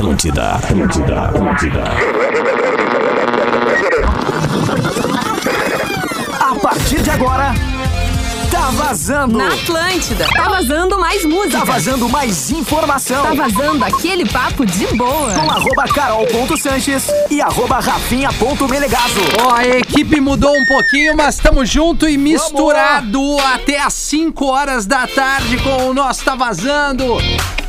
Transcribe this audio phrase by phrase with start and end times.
[0.00, 1.84] Atlântida, Atlântida, Atlântida.
[6.40, 7.54] A partir de agora,
[8.50, 9.36] tá vazando.
[9.36, 10.26] Na Atlântida.
[10.34, 11.58] Tá vazando mais música.
[11.58, 13.22] Tá vazando mais informação.
[13.24, 15.34] Tá vazando aquele papo de boa.
[15.34, 19.20] Com arroba carol.sanches e arroba rafinha.melegazo.
[19.42, 23.20] Ó, a equipe mudou um pouquinho, mas estamos junto e misturado
[23.52, 27.18] até às 5 horas da tarde com o nosso Tá Vazando.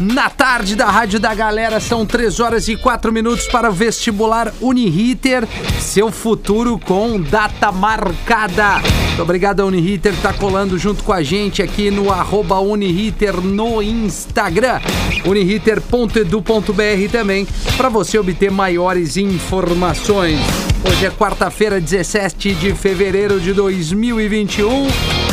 [0.02, 4.52] Na tarde da Rádio da Galera, são 3 horas e 4 minutos para o vestibular
[4.60, 5.48] Uniriter.
[5.80, 8.80] Seu futuro com data marcada.
[8.80, 13.40] Muito obrigado a Uniriter que tá colando junto com a gente aqui no arroba Uniriter
[13.42, 14.82] no Instagram.
[15.24, 17.48] Uniriter.edu.br também,
[17.78, 20.40] para você obter maiores informações.
[20.84, 24.88] Hoje é quarta-feira, 17 de fevereiro de 2021.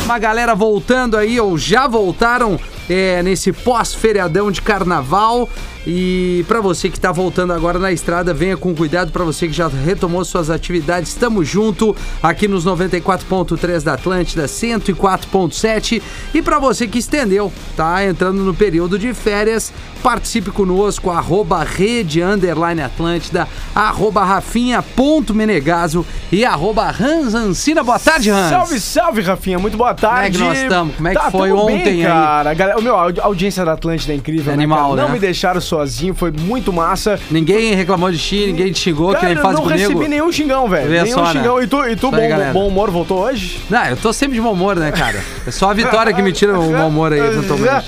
[0.05, 5.47] Uma galera voltando aí, ou já voltaram é, nesse pós-feriadão de carnaval.
[5.87, 9.11] E para você que está voltando agora na estrada, venha com cuidado.
[9.11, 16.01] Para você que já retomou suas atividades, estamos junto aqui nos 94.3 da Atlântida, 104.7.
[16.33, 19.71] E para você que estendeu, tá entrando no período de férias,
[20.03, 27.83] participe conosco, arroba rede underline Atlântida, arroba rafinha.menegaso e arroba Hans Ancina.
[27.83, 28.49] Boa tarde, Hans.
[28.49, 29.59] Salve, salve, Rafinha.
[29.59, 30.37] Muito boa tarde.
[30.37, 30.95] Como é que nós estamos?
[30.95, 32.11] Como é que Tá, foi ontem bem, aí?
[32.11, 32.53] cara.
[32.53, 35.01] Galera, o meu, a audi- audiência da Atlântida é incrível, É né, animal, cara?
[35.01, 35.13] Não né?
[35.13, 37.19] me deixaram sozinho, foi muito massa.
[37.29, 39.79] Ninguém reclamou de ti, ninguém te xingou, que Cara, nem eu faz não comigo.
[39.79, 40.89] recebi nenhum xingão, velho.
[40.89, 41.31] Nenhum só, né?
[41.33, 41.61] xingão.
[41.61, 43.61] E tu, e tu Isso aí, bom, bom humor, voltou hoje?
[43.69, 45.23] Não, eu tô sempre de bom humor, né, cara?
[45.45, 47.85] É só a vitória que me tira o bom humor aí, eventualmente.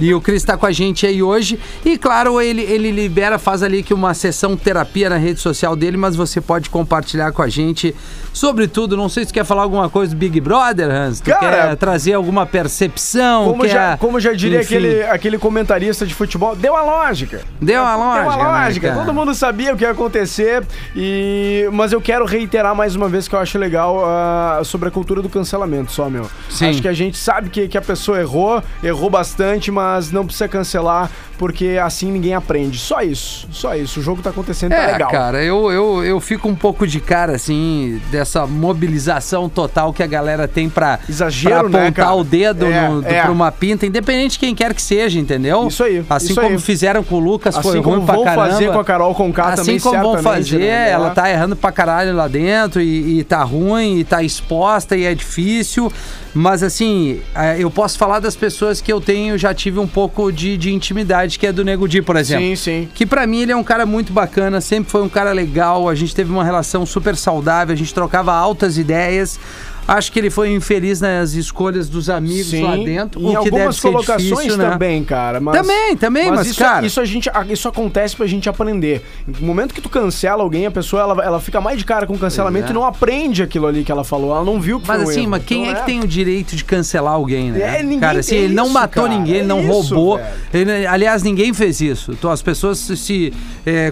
[0.00, 1.58] E o Cris tá com a gente aí hoje.
[1.84, 5.96] E claro, ele, ele libera, faz ali que uma sessão terapia na rede social dele,
[5.96, 7.94] mas você pode compartilhar com a gente
[8.38, 8.96] sobre tudo.
[8.96, 11.20] Não sei se tu quer falar alguma coisa do Big Brother, Hans.
[11.20, 13.46] Tu Cara, quer trazer alguma percepção?
[13.46, 17.40] Como quer, já, como já diria enfim, aquele, aquele comentarista de futebol, deu a lógica.
[17.60, 18.22] Deu a lógica.
[18.22, 18.88] Deu a né, lógica.
[18.88, 19.00] cara?
[19.00, 20.64] Todo mundo sabia o que ia acontecer.
[20.94, 21.68] E...
[21.72, 25.20] Mas eu quero reiterar mais uma vez que eu acho legal ah, sobre a cultura
[25.20, 26.30] do cancelamento só, meu.
[26.48, 26.70] Sim.
[26.70, 30.48] Acho que a gente sabe que, que a pessoa errou, errou bastante, mas não precisa
[30.48, 32.78] cancelar porque assim ninguém aprende.
[32.78, 34.00] Só isso, só isso.
[34.00, 35.10] O jogo tá acontecendo, tá É, legal.
[35.10, 40.06] cara, eu, eu, eu fico um pouco de cara, assim, dessa mobilização total que a
[40.06, 42.16] galera tem pra, Exagero, pra né, apontar cara?
[42.16, 43.22] o dedo É, no, do- é.
[43.22, 45.68] pra uma pinta, independente de quem quer que seja, entendeu?
[45.68, 46.58] Isso aí, Assim isso como aí.
[46.58, 48.48] fizeram com o Lucas, foi Assim ruim como pra vão caramba.
[48.50, 50.90] fazer com a Carol Conká Assim também, como vão certamente, fazer, né?
[50.90, 55.04] ela tá errando pra caralho lá dentro e, e tá ruim, e tá exposta e
[55.04, 55.92] é difícil.
[56.34, 60.30] Mas assim, eh, eu posso falar das pessoas que eu tenho, já tive um pouco
[60.30, 62.44] de, de intimidade, que é do Nego Di, por exemplo.
[62.44, 62.88] Sim, sim.
[62.94, 65.94] Que pra mim ele é um cara muito bacana, sempre foi um cara legal, a
[65.94, 69.38] gente teve uma relação super saudável, a gente trocava altas ideias.
[69.88, 74.22] Acho que ele foi infeliz nas escolhas dos amigos Sim, lá dentro, em algumas colocações
[74.28, 74.68] difícil, né?
[74.70, 75.40] também, cara.
[75.40, 79.02] Mas, Também, também, mas, isso, cara- isso a gente, isso acontece pra gente aprender.
[79.26, 82.12] No momento que tu cancela alguém, a pessoa ela, ela fica mais de cara com
[82.12, 82.70] o cancelamento é.
[82.70, 84.30] e não aprende aquilo ali que ela falou.
[84.36, 85.30] Ela não viu que Mas foi um assim, erro.
[85.30, 87.78] mas quem Então, é que tem o direito de cancelar alguém, né?
[87.78, 90.20] É, ninguém cara, assim, ele não isso, matou cara, ninguém, ele é não isso, roubou.
[90.52, 92.12] Ele- aliás, ninguém fez isso.
[92.12, 93.32] Então as pessoas se,
[93.64, 93.90] é,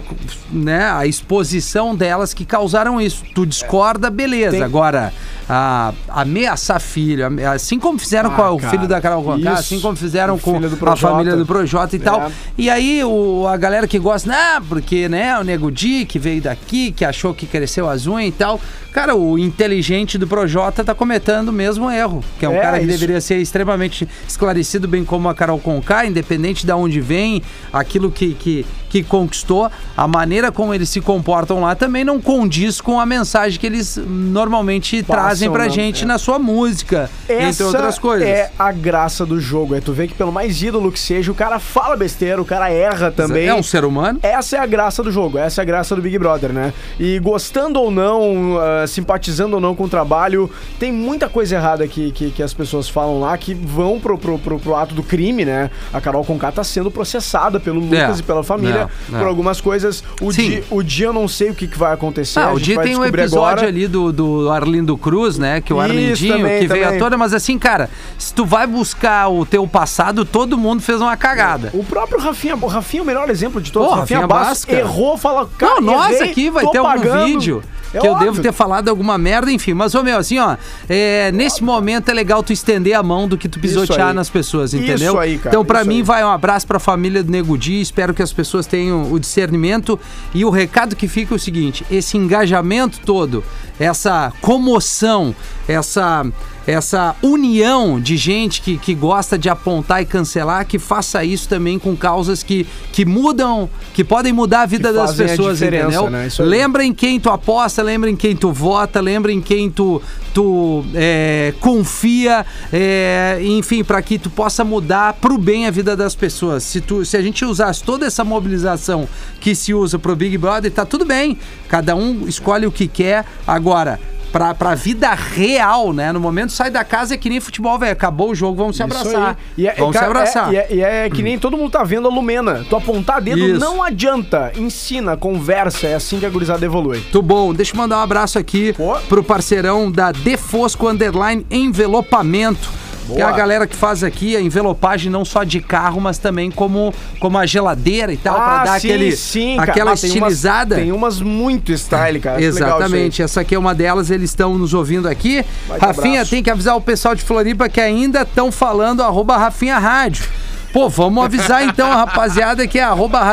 [0.51, 3.23] né, a exposição delas que causaram isso.
[3.33, 4.51] Tu discorda, beleza.
[4.51, 5.11] Tem- Agora,
[5.49, 9.79] a, ameaçar filho, assim como fizeram Ah, com o cara, filho da Carol Conká, assim
[9.79, 10.97] como fizeram O com a Projota.
[10.97, 12.21] família do Projota e tal.
[12.23, 12.31] É.
[12.57, 16.41] E aí o, a galera que gosta, né, porque, né, o Nego Di, que veio
[16.41, 18.59] daqui, que achou que cresceu as unhas e tal.
[18.91, 22.79] Cara, o inteligente do Projota tá cometendo o mesmo erro, que é um É, cara
[22.79, 22.93] que isso.
[22.93, 28.33] deveria ser extremamente esclarecido, bem como a Carol Conká, independente de onde vem, aquilo que,
[28.33, 33.05] que, que conquistou, a maneira como eles se comportam lá também não condiz com a
[33.05, 35.69] mensagem que eles normalmente Passam, trazem pra né?
[35.69, 36.07] gente É.
[36.07, 38.27] na sua música, entre Essa outras coisas.
[38.27, 39.75] é a graça do jogo.
[39.75, 42.69] É tu vê que pelo mais ídolo que seja, o cara fala besteira, o cara
[42.69, 43.47] erra também.
[43.47, 44.19] É um ser humano.
[44.23, 46.73] Essa é a graça do jogo, essa é a graça do Big Brother, né?
[46.99, 50.49] E gostando ou não, ah, simpatizando ou não com o trabalho,
[50.79, 54.37] tem muita coisa errada que, que, que as pessoas falam lá que vão pro, pro,
[54.39, 55.69] pro, pro ato do crime, né?
[55.93, 59.17] A Carol Conká tá sendo processada pelo Lucas É, e pela família é, é.
[59.17, 60.03] por algumas coisas.
[60.21, 60.49] O Sim.
[60.49, 62.39] dia, o dia eu não sei o que, que vai acontecer.
[62.39, 63.67] Ah, o dia tem um episódio agora.
[63.67, 65.61] ali do, do Arlindo Cruz, né?
[65.61, 66.97] Que o Isso, Arlindinho, também, que veio também.
[66.97, 71.01] à tona, mas assim, cara, se tu vai buscar o teu passado, todo mundo fez
[71.01, 71.69] uma cagada.
[71.73, 73.89] O próprio Rafinha, o Rafinha é o melhor exemplo de todos.
[73.89, 77.25] Pô, Rafinha, Rafinha Bastos errou, fala, cara, Não, nós errei, aqui vai ter algum pagando.
[77.25, 77.63] vídeo
[77.93, 78.31] É que eu óbvio.
[78.31, 79.73] devo ter falado alguma merda, enfim.
[79.73, 80.57] Mas, ô meu, assim, ó,
[80.89, 84.73] é, nesse momento é legal tu estender a mão do que tu pisotear nas pessoas,
[84.73, 85.19] Isso entendeu?
[85.19, 86.03] aí, cara, então, pra isso mim, aí.
[86.03, 87.79] vai um abraço pra família do Nego Di.
[87.81, 89.99] Espero que as pessoas tenham o discernimento.
[90.33, 93.43] E o recado que fica é o seguinte: esse engajamento todo,
[93.79, 95.35] essa comoção,
[95.67, 96.25] essa.
[96.67, 101.79] Essa união de gente que, que gosta de apontar e cancelar, que faça isso também
[101.79, 106.09] com causas que, que mudam, que podem mudar a vida das pessoas, entendeu?
[106.09, 106.27] né?
[106.39, 110.01] Lembra em quem tu aposta, lembra em quem tu vota, lembra em quem tu,
[110.33, 116.15] tu é, confia, é, enfim, para que tu possa mudar pro bem a vida das
[116.15, 116.63] pessoas.
[116.63, 119.07] Se, tu, se a gente usasse toda essa mobilização
[119.39, 121.37] que se usa pro Big Brother, tá tudo bem.
[121.69, 123.25] Cada um escolhe o que quer.
[123.47, 123.99] Agora,
[124.37, 126.11] pra, pra vida real, né?
[126.11, 127.91] No momento sai da casa é que nem futebol, velho.
[127.91, 129.37] Acabou o jogo, vamos se Isso abraçar.
[129.57, 130.53] é, vamos cara, se abraçar.
[130.53, 132.63] é- e, é, é que nem todo mundo tá vendo a Lumena.
[132.69, 133.59] Tu apontar dedo Isso.
[133.59, 134.51] não adianta.
[134.55, 135.87] Ensina, conversa.
[135.87, 136.97] É assim que a gurizada evolui.
[136.99, 137.51] Muito bom.
[137.51, 138.93] Deixa eu mandar um abraço aqui Pô.
[139.09, 142.69] pro parceirão da Defosco Underline Envelopamento.
[143.13, 143.37] Que é a Boa.
[143.37, 147.45] galera que faz aqui a envelopagem não só de carro, mas também como, como a
[147.45, 149.71] geladeira e tal, pra dar aquele, cara.
[149.71, 150.75] aquela Ah, tem estilizada.
[150.75, 152.41] Umas, tem umas muito style, cara.
[152.41, 155.43] Exatamente, essa aqui é uma delas, eles estão nos ouvindo aqui.
[155.67, 159.77] Vai Rafinha, tem que avisar o pessoal de Floripa que ainda estão falando arroba Rafinha
[159.77, 160.25] Rádio.
[160.73, 163.23] Pô, vamos avisar então a rapaziada que é arroba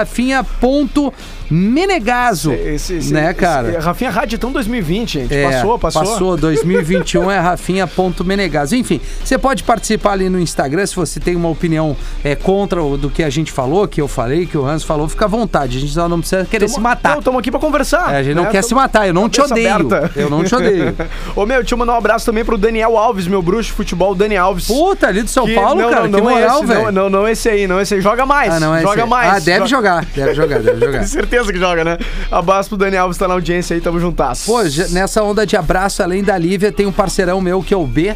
[1.51, 2.53] rafinha.menegaso.
[2.53, 3.81] Esse, esse, né, esse- cara?
[3.81, 5.35] Rafinha Rádio então 2020, gente.
[5.35, 6.03] É, passou, passou.
[6.03, 8.75] Passou, 2021 é rafinha.menegaso.
[8.77, 12.97] Enfim, você pode participar ali no Instagram se você tem uma opinião é, contra o
[12.97, 15.79] do que a gente falou, que eu falei, que o Hans falou, fica à vontade.
[15.79, 17.19] A gente só não precisa querer se matar.
[17.19, 18.13] Estamos aqui pra conversar.
[18.15, 18.51] É, a gente não né?
[18.51, 19.71] quer Tamo- se matar, eu não te odeio.
[19.75, 20.11] aberta.
[20.17, 20.95] Eu não te odeio.
[21.37, 24.15] Ô, meu, deixa eu mandar um abraço também pro Daniel Alves, meu bruxo de futebol,
[24.15, 24.67] Dani Alves.
[24.67, 26.85] Puta, ali do São Que- Paulo, não, cara, não, que não é moral, velho.
[26.85, 28.01] Não, não, não esse aí, não esse aí.
[28.01, 28.53] Joga mais.
[28.53, 29.33] Ah, não é joga mais.
[29.35, 30.99] Ah, deve Jo- jogar, deve jogar, deve jogar.
[30.99, 31.99] Tenho certeza que joga, né?
[32.31, 34.45] Abraço pro Dani Alves, tá na audiência aí, tamo juntas.
[34.47, 37.87] Pô, nessa onda de abraço, além da Lívia, tem um parceirão meu que é o
[37.87, 38.15] B.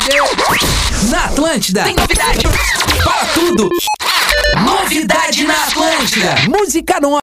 [1.09, 1.83] Na Atlântida.
[1.83, 2.39] Tem novidade.
[3.03, 3.69] Para tudo.
[4.65, 6.35] Novidade na Atlântida.
[6.49, 7.19] Música nova.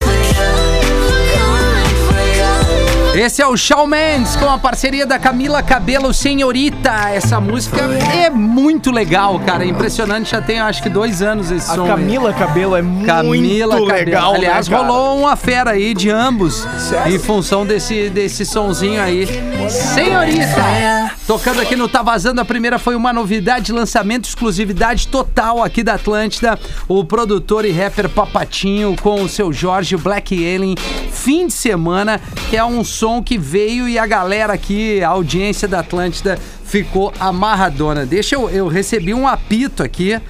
[3.19, 6.91] Esse é o Shawn Mendes com a parceria da Camila Cabelo Senhorita.
[7.09, 7.81] Essa música
[8.15, 9.65] é muito legal, cara.
[9.65, 10.33] É impressionante.
[10.33, 11.85] Já tem acho que dois anos esse A som.
[11.85, 11.89] aí.
[11.89, 13.89] Camila Cabelo é Camila muito Cabelo.
[13.89, 17.17] legal, Aliás, né, rolou uma fera aí de ambos Sério?
[17.17, 19.27] em função desse, desse sonzinho aí.
[19.71, 21.13] Senhorita!
[21.27, 25.95] Tocando aqui no Tá Vazando, a primeira foi uma novidade, lançamento, exclusividade total aqui da
[25.95, 26.59] Atlântida.
[26.87, 30.77] O produtor e rapper Papatinho com o seu Jorge Black Alien,
[31.27, 35.67] fim de semana, que é um som que veio e a galera aqui, a audiência
[35.67, 38.07] da Atlântida, ficou amarradona.
[38.07, 40.21] Deixa eu, eu recebi um apito aqui.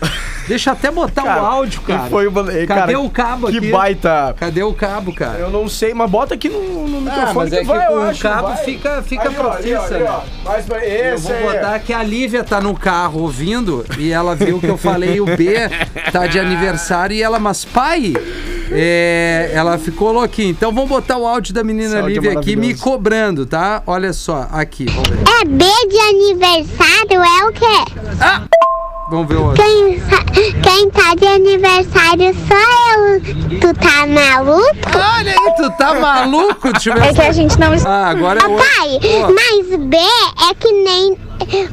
[0.48, 2.08] Deixa eu até botar Cara, o áudio, cara.
[2.08, 2.44] Foi uma...
[2.44, 3.70] Cadê cara, o cabo que aqui?
[3.70, 4.34] baita...
[4.38, 5.38] Cadê o cabo, cara?
[5.38, 7.98] Eu não sei, mas bota aqui no, no Ah, microfone mas é que vai, eu
[7.98, 8.64] o acho, cabo vai.
[8.64, 10.20] fica- fica Ali, profissa, ali, né?
[10.44, 11.42] Mas Eu vou aí.
[11.42, 15.26] botar que a Lívia tá no carro ouvindo e ela viu que eu falei o
[15.26, 15.56] B
[16.10, 18.14] tá de aniversário e ela, mas pai,
[18.70, 20.50] é, ela ficou louquinha.
[20.50, 23.82] Então vamos botar o áudio da menina é Lívia aqui me cobrando, tá?
[23.86, 25.18] Olha só, aqui, vamos ver.
[25.40, 27.92] É B de aniversário é o quê?
[29.08, 29.62] Vamos ver o áudio.
[29.64, 30.02] Quem,
[30.62, 33.60] quem tá de aniversário sou eu.
[33.60, 34.98] Tu tá maluco?
[35.16, 36.72] Olha aí, tu tá maluco?
[36.72, 37.06] Deixa eu ver.
[37.10, 37.72] É que a gente não.
[37.84, 38.56] Ah, agora é o.
[38.56, 41.16] Pai, Ó, mas B é que nem.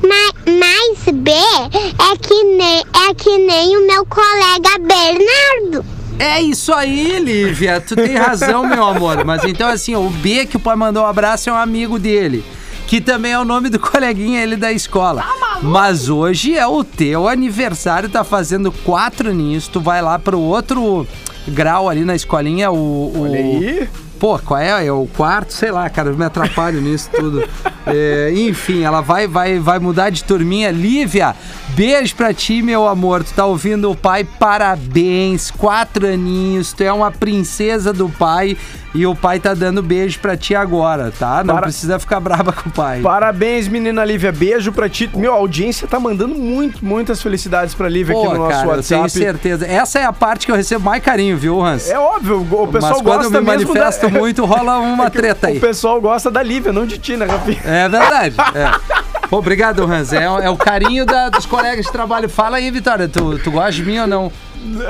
[0.04, 5.86] ma- Mais B é que nem, é que nem o meu colega Bernardo.
[6.20, 7.82] É isso aí, Lívia.
[7.82, 9.26] Tu tem razão, meu amor.
[9.26, 12.44] Mas então, assim, o B que o pai mandou um abraço é um amigo dele.
[12.88, 15.24] Que também é o nome do coleguinha ele da escola.
[15.62, 19.68] Mas hoje é o teu aniversário, tá fazendo quatro aninhos.
[19.68, 21.08] Tu vai lá pro outro
[21.48, 22.76] grau ali na escolinha, o.
[22.76, 23.88] o- Olha aí.
[24.20, 24.86] Pô, qual é?
[24.86, 25.52] É o quarto?
[25.52, 27.44] Sei lá, cara, eu me atrapalho nisso tudo.
[27.86, 30.72] É, enfim, ela vai, vai, vai mudar de turminha.
[30.72, 31.36] Lívia,
[31.76, 33.22] beijo pra ti, meu amor.
[33.26, 34.24] Tu tá ouvindo o pai?
[34.24, 36.72] Parabéns, quatro aninhos.
[36.72, 38.56] Tu é uma princesa do pai
[38.96, 41.44] e o pai tá dando beijo pra ti agora, tá?
[41.44, 43.02] Não Para- precisa ficar brava com o pai.
[43.02, 44.32] Parabéns, menina Lívia.
[44.32, 45.10] Beijo pra ti.
[45.16, 48.62] Meu, a audiência tá mandando muito, muitas felicidades pra Lívia aqui Pô, no nosso cara,
[48.78, 49.10] eu tenho WhatsApp.
[49.26, 49.66] certeza.
[49.66, 51.90] Essa é a parte que eu recebo mais carinho, viu, Hans?
[51.90, 54.14] É óbvio, o pessoal Mas quando eu gosta me mesmo manifesto da...
[54.20, 55.58] muito, rola uma É treta aí.
[55.58, 57.62] O pessoal gosta da Lívia, não de ti, né, Rafinha?
[57.66, 58.36] É verdade.
[58.56, 59.04] É.
[59.32, 60.14] Obrigado, Hans.
[60.14, 62.30] É, é o carinho da- dos colegas de trabalho.
[62.30, 64.32] Fala aí, Vitória, tu, tu gosta de mim ou não?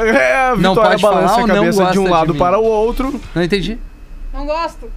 [0.05, 2.33] É, a Não Vitória pode balança falar a ou não cabeça de um de lado
[2.33, 2.39] mim?
[2.39, 3.19] para o outro.
[3.33, 3.77] Não entendi.
[4.33, 4.89] Não gosto.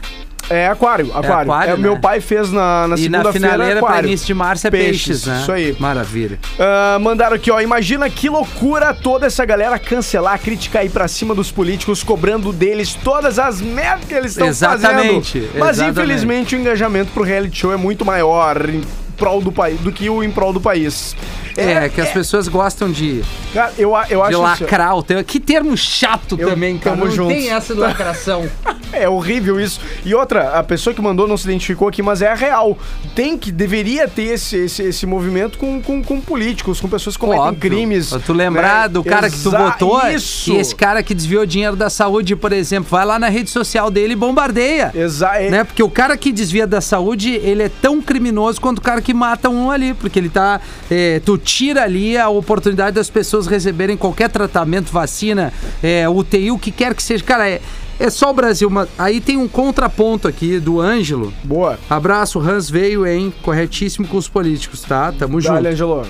[0.51, 1.51] É aquário, aquário.
[1.51, 1.99] aquário, É, Meu né?
[2.01, 4.07] pai fez na, na e na segunda-feira finaleira pra aquário.
[4.09, 5.39] início de março é peixes, Peixes, né?
[5.41, 5.75] isso aí.
[5.79, 6.39] Maravilha.
[6.59, 7.59] Ah, mandaram aqui, ó.
[7.61, 12.93] Imagina que loucura toda essa galera cancelar, criticar aí pra cima dos políticos, cobrando deles
[13.03, 14.89] todas as merdas que eles estão fazendo.
[14.99, 18.81] Exatamente, Mas infelizmente o engajamento pro reality show é muito maior em
[19.17, 21.15] prol do país do que o em prol do país.
[21.57, 23.21] É, que as pessoas gostam de,
[23.53, 25.03] Cara, eu, eu de acho lacrar o.
[25.23, 26.95] Que termo chato Eu- também, cara.
[26.95, 27.33] tamo Não junto.
[27.33, 28.49] tem essa lacração.
[28.93, 29.79] É horrível isso.
[30.03, 32.77] E outra, a pessoa que mandou não se identificou aqui, mas é a real.
[33.15, 37.21] Tem que, deveria ter esse, esse, esse movimento com, com, com políticos, com pessoas que
[37.21, 37.57] cometem Óbvio.
[37.71, 38.09] crimes.
[38.25, 38.87] Tu lembrar né?
[38.89, 40.51] do cara que tu Exa- botou, Isso.
[40.51, 43.89] e esse cara que desviou dinheiro da saúde, por exemplo, vai lá na rede social
[43.89, 44.91] dele e bombardeia.
[44.93, 45.63] Exa é- Né?
[45.63, 49.13] Porque o cara que desvia da saúde, ele é tão criminoso quanto o cara que
[49.13, 49.93] mata um ali.
[49.93, 50.59] Porque ele tá.
[50.89, 56.59] é, tu tira ali a oportunidade das pessoas receberem qualquer tratamento, vacina, é, UTI, o
[56.59, 57.23] que quer que seja.
[57.23, 57.61] Cara, é,
[57.99, 58.69] é só o Brasil.
[58.69, 61.33] Mas aí tem um contraponto aqui do Ângelo.
[61.43, 61.79] Boa.
[61.89, 63.33] Abraço, Hans veio, hein?
[63.41, 65.11] Corretíssimo com os políticos, tá?
[65.11, 65.53] Tamo junto.
[65.53, 66.07] Dale, Angelo.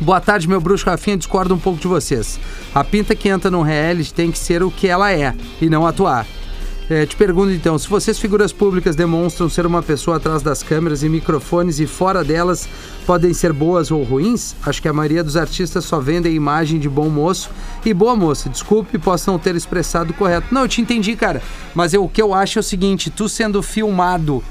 [0.00, 1.16] Boa tarde, meu bruxo Rafinha.
[1.16, 2.40] Discordo um pouco de vocês.
[2.74, 5.86] A pinta que entra no reality tem que ser o que ela é e não
[5.86, 6.26] atuar.
[6.92, 11.04] É, te pergunto então, se vocês, figuras públicas, demonstram ser uma pessoa atrás das câmeras
[11.04, 12.68] e microfones e fora delas
[13.06, 16.80] podem ser boas ou ruins, acho que a maioria dos artistas só vendem a imagem
[16.80, 17.48] de bom moço
[17.84, 18.48] e boa moça.
[18.48, 20.52] Desculpe, posso não ter expressado correto.
[20.52, 21.40] Não, eu te entendi, cara.
[21.76, 24.42] Mas eu- o que eu acho é o seguinte: tu sendo filmado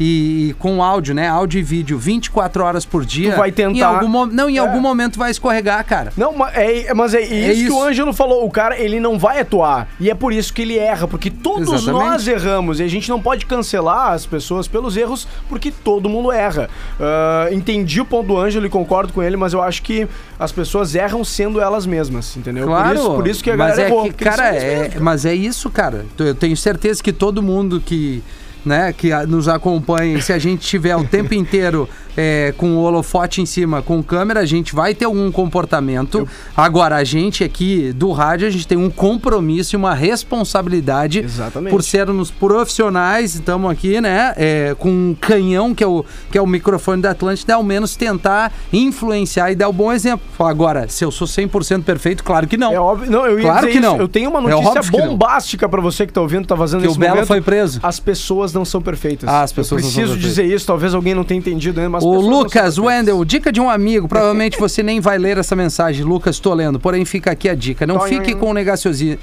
[0.00, 1.28] e, e com áudio, né?
[1.28, 3.32] Áudio e vídeo 24 horas por dia.
[3.32, 4.60] Tu vai tentar- Em algum não, em É.
[4.60, 6.12] algum momento vai escorregar, cara.
[6.16, 7.76] Não, ma- é, mas é, isso, que isso.
[7.76, 8.44] o Ângelo falou.
[8.46, 9.88] O cara, ele não vai atuar.
[10.00, 11.90] E é por isso que ele erra, porque todos Exatamente.
[12.10, 12.80] nós erramos.
[12.80, 16.68] E a gente não pode cancelar as pessoas pelos erros, porque todo mundo erra.
[17.00, 20.06] Ah, entendi o ponto do Ângelo e concordo com ele, mas eu acho que
[20.38, 22.66] as pessoas erram sendo elas mesmas, entendeu?
[22.66, 22.88] Claro.
[22.88, 24.04] Por isso, por isso que a mas galera é errou.
[24.04, 26.04] que, cara, é, mas é isso, cara.
[26.18, 28.22] Eu tenho certeza que todo mundo que,
[28.64, 33.40] né, que nos acompanha, se a gente tiver o tempo inteiro é, com o holofote
[33.40, 36.26] em cima, com câmera, a gente vai ter algum comportamento.
[36.56, 41.70] Agora, a gente aqui do rádio, a gente tem um compromisso e uma responsabilidade Exatamente.
[41.72, 46.42] por sermos profissionais, estamos aqui, né, é, com um canhão que é, o, que é
[46.42, 50.26] o microfone da Atlântida, ao menos tentar influenciar e dar o bom exemplo.
[50.44, 52.72] Agora, se eu sou 100% perfeito, claro que não.
[52.72, 53.10] É óbvio.
[53.10, 53.92] Não, eu ia Claro dizer que isso.
[53.92, 53.98] não.
[54.00, 56.94] Eu tenho uma É notícia bombástica pra você que tá ouvindo, tá vazando Que o
[56.96, 57.26] Belo momento.
[57.28, 57.80] foi preso.
[57.82, 59.28] As pessoas não são perfeitas.
[59.28, 62.08] Ah, as pessoas eu preciso dizer isso, talvez alguém não tenha entendido ainda, mas as
[62.08, 62.78] O pessoas Lucas.
[62.78, 66.78] Wendel, dica de um amigo, provavelmente você nem vai ler essa mensagem, Lucas, tô lendo,
[66.80, 68.52] porém fica aqui a dica, não fique com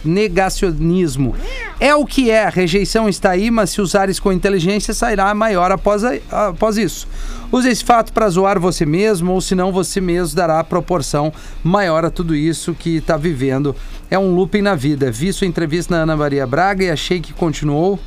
[0.06, 1.36] negacionismo.
[1.80, 5.72] É o que é, a rejeição está aí, mas se usares com inteligência, sairá maior
[5.72, 6.18] após, a-
[6.50, 7.08] após isso.
[7.52, 11.32] Use esse fato para zoar você mesmo, ou senão você mesmo dará proporção
[11.64, 13.76] maior a tudo isso que está vivendo.
[14.10, 15.12] É um looping na vida.
[15.12, 18.00] Vi sua entrevista na Ana Maria Braga e achei que continuou.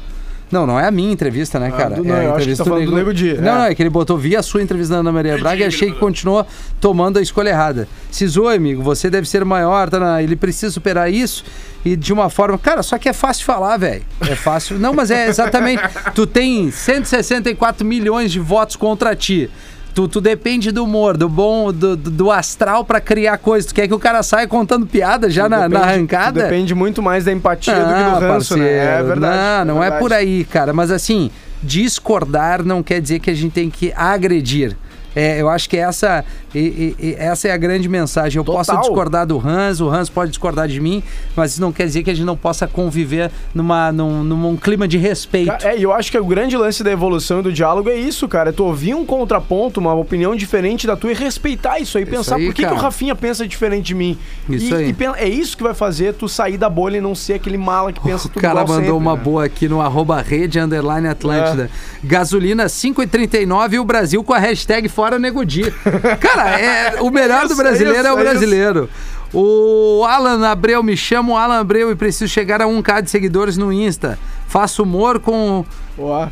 [0.50, 1.97] Não, não é a minha entrevista, né, cara?
[1.97, 3.40] do- não, é a entrevista tá do Nego Di, Não, é.
[3.59, 5.93] não, é que ele botou via a sua entrevista da Ana Maria Braga e achei
[5.93, 6.47] que continuou
[6.81, 7.87] tomando a escolha errada.
[8.11, 11.45] Se zoa, amigo, você deve ser maior, tá na- ele precisa superar isso
[11.85, 12.57] e de uma forma.
[12.59, 14.02] Cara, só que é fácil falar, velho.
[14.23, 14.78] É fácil.
[14.78, 15.83] Não, mas é exatamente.
[16.14, 19.50] tu tem 164 milhões de votos contra ti.
[19.99, 23.67] Tu, tu depende do humor, do bom, do, do- astral pra criar coisa.
[23.67, 26.43] Tu quer que o cara saia contando piada já na, na Depende- arrancada?
[26.45, 28.69] Depende muito mais da empatia do que Ah, do ranço, né?
[28.75, 29.67] É parceiro, verdade.
[29.67, 30.00] Não, não é, verdade.
[30.05, 30.73] por aí, cara.
[30.73, 34.76] Mas assim, discordar não quer dizer que a gente tem que agredir.
[35.18, 38.38] É, eu acho que essa, e- e- essa é a grande mensagem.
[38.38, 38.82] Eu posso Total.
[38.82, 41.02] discordar do Hans, o Hans pode discordar de mim,
[41.34, 44.87] mas isso não quer dizer que a gente não possa conviver numa, num, num clima
[44.87, 45.66] de respeito.
[45.66, 48.28] É, e eu acho que o grande lance da evolução e do diálogo é isso,
[48.28, 48.50] cara.
[48.50, 52.06] É tu ouvir um contraponto, uma opinião diferente da tua e respeitar isso aí.
[52.06, 52.82] pensar aí, por que, que o cara.
[52.82, 54.16] Rafinha pensa diferente de mim.
[54.48, 54.94] Isso e, aí.
[54.98, 57.92] e é isso que vai fazer tu sair da bolha e não ser aquele mala
[57.92, 59.22] que pensa O tudo cara igual mandou sempre, uma né?
[59.22, 61.70] boa aqui no arroba rede underline Atlântida.
[62.04, 62.06] É.
[62.06, 65.73] Gasolina 5,39 e o Brasil com a hashtag Fora Nego Di.
[66.21, 68.31] Cara, é, o melhor do brasileiro é, isso, o é isso.
[68.31, 68.91] brasileiro.
[69.33, 73.73] O Alan Abreu, me chamo Alan Abreu e preciso chegar a 1k de seguidores no
[73.73, 74.18] Insta.
[74.49, 75.64] Faço humor com...
[75.99, 76.29] Ó,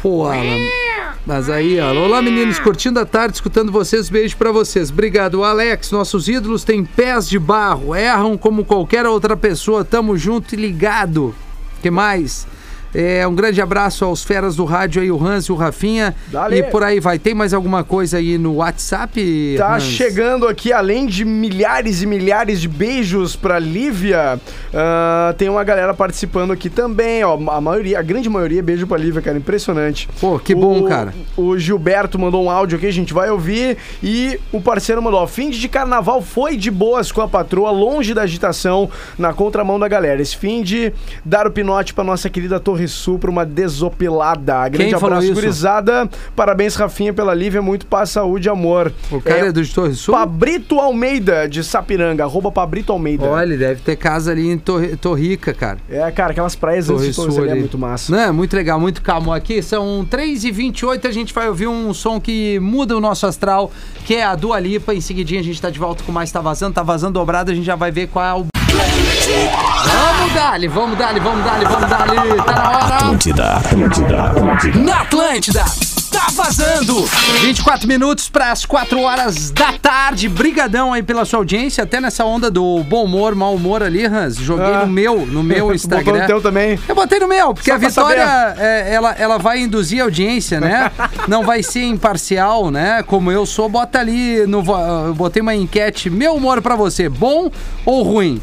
[0.00, 0.56] Pô, Alan.
[1.26, 1.92] Mas aí, ó.
[1.92, 4.08] Olá, meninos, curtindo a tarde, escutando vocês.
[4.08, 4.90] Beijo pra vocês.
[4.90, 5.90] Obrigado, Alex.
[5.90, 9.84] Nossos ídolos têm pés de barro, erram como qualquer outra pessoa.
[9.84, 11.34] Tamo junto e ligado.
[11.82, 12.46] que mais?
[12.94, 16.14] É, um grande abraço aos feras do rádio aí, o Hans e o Rafinha.
[16.28, 16.58] Dale.
[16.58, 17.18] E por aí vai.
[17.18, 19.54] Tem mais alguma coisa aí no WhatsApp?
[19.56, 19.84] Tá Hans?
[19.84, 24.40] chegando aqui, além de milhares e milhares de beijos pra Lívia,
[24.74, 27.38] ah, tem uma galera participando aqui também, ó.
[27.50, 29.38] A maioria, a grande maioria, beijo pra Lívia, cara.
[29.38, 30.08] Impressionante.
[30.20, 31.14] Pô, que bom, O- cara.
[31.36, 33.76] O Gilberto mandou um áudio aqui, a gente vai ouvir.
[34.02, 38.14] E o parceiro mandou: ó, fim de carnaval foi de boas com a patroa, longe
[38.14, 40.20] da agitação, na contramão da galera.
[40.20, 40.92] Esse fim de
[41.24, 44.68] dar o pinote pra nossa querida Torre Sul pra uma desopilada.
[44.68, 45.34] Grande falou abraço, isso?
[45.34, 46.08] gurizada.
[46.34, 47.62] Parabéns, Rafinha, pela Lívia.
[47.62, 48.92] Muito paz, saúde e amor.
[49.10, 50.14] O cara é, do de Torre Sul?
[50.14, 52.24] Pabrito Almeida, de Sapiranga.
[52.24, 53.26] Arroba Pabrito Almeida.
[53.26, 55.78] Olha, ele deve ter casa ali em Torre, Torrica, cara.
[55.88, 58.12] É, cara, aquelas praias antes Torre de Torres Sul ali é muito massa.
[58.12, 59.32] Não, é muito legal, muito calmo.
[59.32, 63.70] Aqui são 3h28, a gente vai ouvir um som que muda o nosso astral,
[64.04, 64.94] que é a Dua Lipa.
[64.94, 66.74] Em seguidinha a gente tá de volta com mais Tá Vazando.
[66.74, 69.69] Tá Vazando dobrado, a gente já vai ver qual é o...
[70.32, 72.36] Vamos dali, vamos dali, vamos dali, vamos dali.
[72.44, 72.94] Tá na hora.
[72.96, 74.78] Atlântida, Atlântida, Atlântida.
[74.78, 75.64] Na Atlântida,
[76.12, 77.02] tá vazando.
[77.40, 80.28] 24 minutos para as 4 horas da tarde.
[80.28, 84.36] Brigadão aí pela sua audiência, até nessa onda do bom humor, mau humor ali, Hans.
[84.36, 84.86] Joguei Ah.
[84.86, 86.04] no meu, no meu Instagram.
[86.12, 86.78] botou no teu também.
[86.88, 90.60] Eu botei no meu, porque Só a vitória, é, ela, ela vai induzir a audiência,
[90.60, 90.92] né?
[91.26, 93.02] Não vai ser imparcial, né?
[93.02, 94.62] Como eu sou, bota ali, no,
[95.06, 97.50] eu botei uma enquete, meu humor pra você, bom
[97.84, 98.40] ou ruim?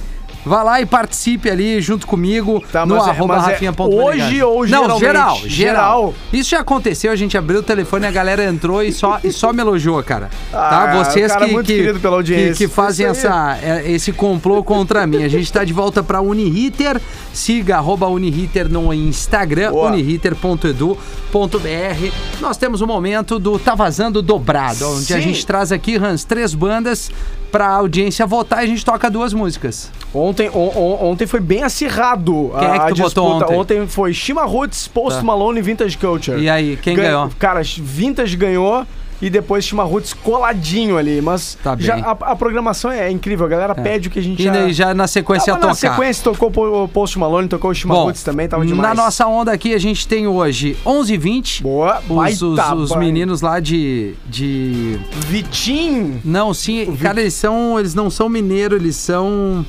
[0.48, 4.08] Vá lá e participe ali junto comigo Tá, no mas é- arroba é rafinha.menegaso.
[4.10, 5.00] hoje ou Não, geralmente?
[5.00, 6.14] geral, geral, Geral.
[6.34, 9.52] Isso já aconteceu, a gente abriu o telefone, a galera entrou e só, e só
[9.54, 10.30] me elogiou, cara.
[10.54, 11.04] Ah, tá?
[11.04, 12.52] Vocês cara que, é que, audiência.
[12.54, 15.24] que, que fazem essa, é, esse complô contra mim.
[15.24, 17.00] A gente tá de volta pra Uniriter.
[17.34, 19.92] Siga arroba Uniriter no Instagram, Boa.
[19.92, 22.12] uniriter.edu.br.
[22.42, 25.24] Nós temos o momento do Tá Vazando Dobrado, onde a Sim.
[25.24, 27.12] gente traz aqui, Hans, três bandas
[27.58, 29.90] pra audiência votar e a gente toca duas músicas.
[30.14, 33.52] Ontem, on- on- ontem foi bem acirrado Quem é que a, a tu disputa.
[33.52, 33.88] ontem?
[33.88, 35.26] foi Shima Roots, Post Tá.
[35.26, 36.40] Malone e Vintage Culture.
[36.40, 37.30] E aí, quem ganhou?
[37.40, 38.86] Cara, Vintage ganhou
[39.22, 41.22] e depois Shima Roots coladinho ali.
[41.22, 43.46] Mas Tá já a, a programação é incrível.
[43.46, 45.76] A galera pede o que a gente E daí já na sequência Tava a na
[45.76, 45.92] tocar.
[45.96, 48.96] sequência tocou o Post Malone, tocou o Roots também, tava demais.
[48.96, 51.62] na nossa onda aqui a gente tem hoje 11h20.
[51.62, 53.00] Boa, Os, os, os banho.
[53.02, 56.22] meninos lá de, de Vitinho.
[56.24, 57.80] Não, sim, cara, eles são.
[57.80, 59.66] Eles não são mineiro, eles são.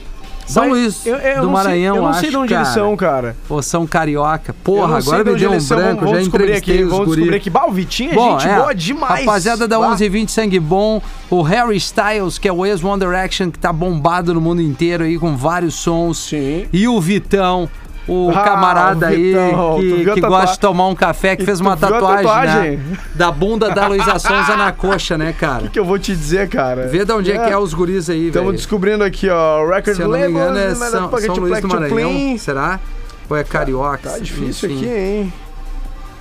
[0.48, 2.64] São Vai- Luís eu- eu do Maranhão, sei, Eu não acho, sei de onde cara.
[2.64, 3.36] eles são, cara.
[3.48, 4.54] Ou são carioca.
[4.64, 7.16] Porra, agora me deu um branco, vamos- já entrevistei aqui, os Vamos guri.
[7.20, 7.50] descobrir aqui.
[7.50, 9.20] Bah, o Vitinho é Bom, gente é, boa demais.
[9.26, 9.88] Rapaziada da Bah.
[9.88, 14.40] 1120 Sangue Bom, o Harry Styles, que é o ex-One Direction, que tá bombado no
[14.40, 16.18] mundo inteiro aí com vários sons.
[16.18, 16.66] Sim.
[16.72, 17.68] E o Vitão,
[18.08, 21.42] o Ah, camarada o aí Vitão, tu que, que gosta de tomar um café, que
[21.42, 22.76] E fez uma tatuagem, tatuagem?
[22.78, 22.96] né?
[23.14, 25.64] Da bunda da Luísa Sonza na coxa, né, cara?
[25.66, 26.86] O que eu vou te dizer, cara?
[26.86, 28.56] Vê de onde é, que é os guris aí, Estamos velho.
[28.56, 29.66] descobrindo aqui, ó.
[29.66, 32.38] Record Se eu não me engano, é mas São, São que Luís do Maranhão.
[32.38, 32.80] Será?
[33.28, 34.08] Ou é carioca?
[34.10, 34.78] Tá difícil Enfim.
[34.86, 35.32] aqui, hein?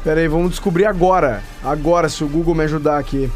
[0.04, 1.42] Pera aí, vamos descobrir agora.
[1.64, 3.30] Agora, se o Google me ajudar aqui.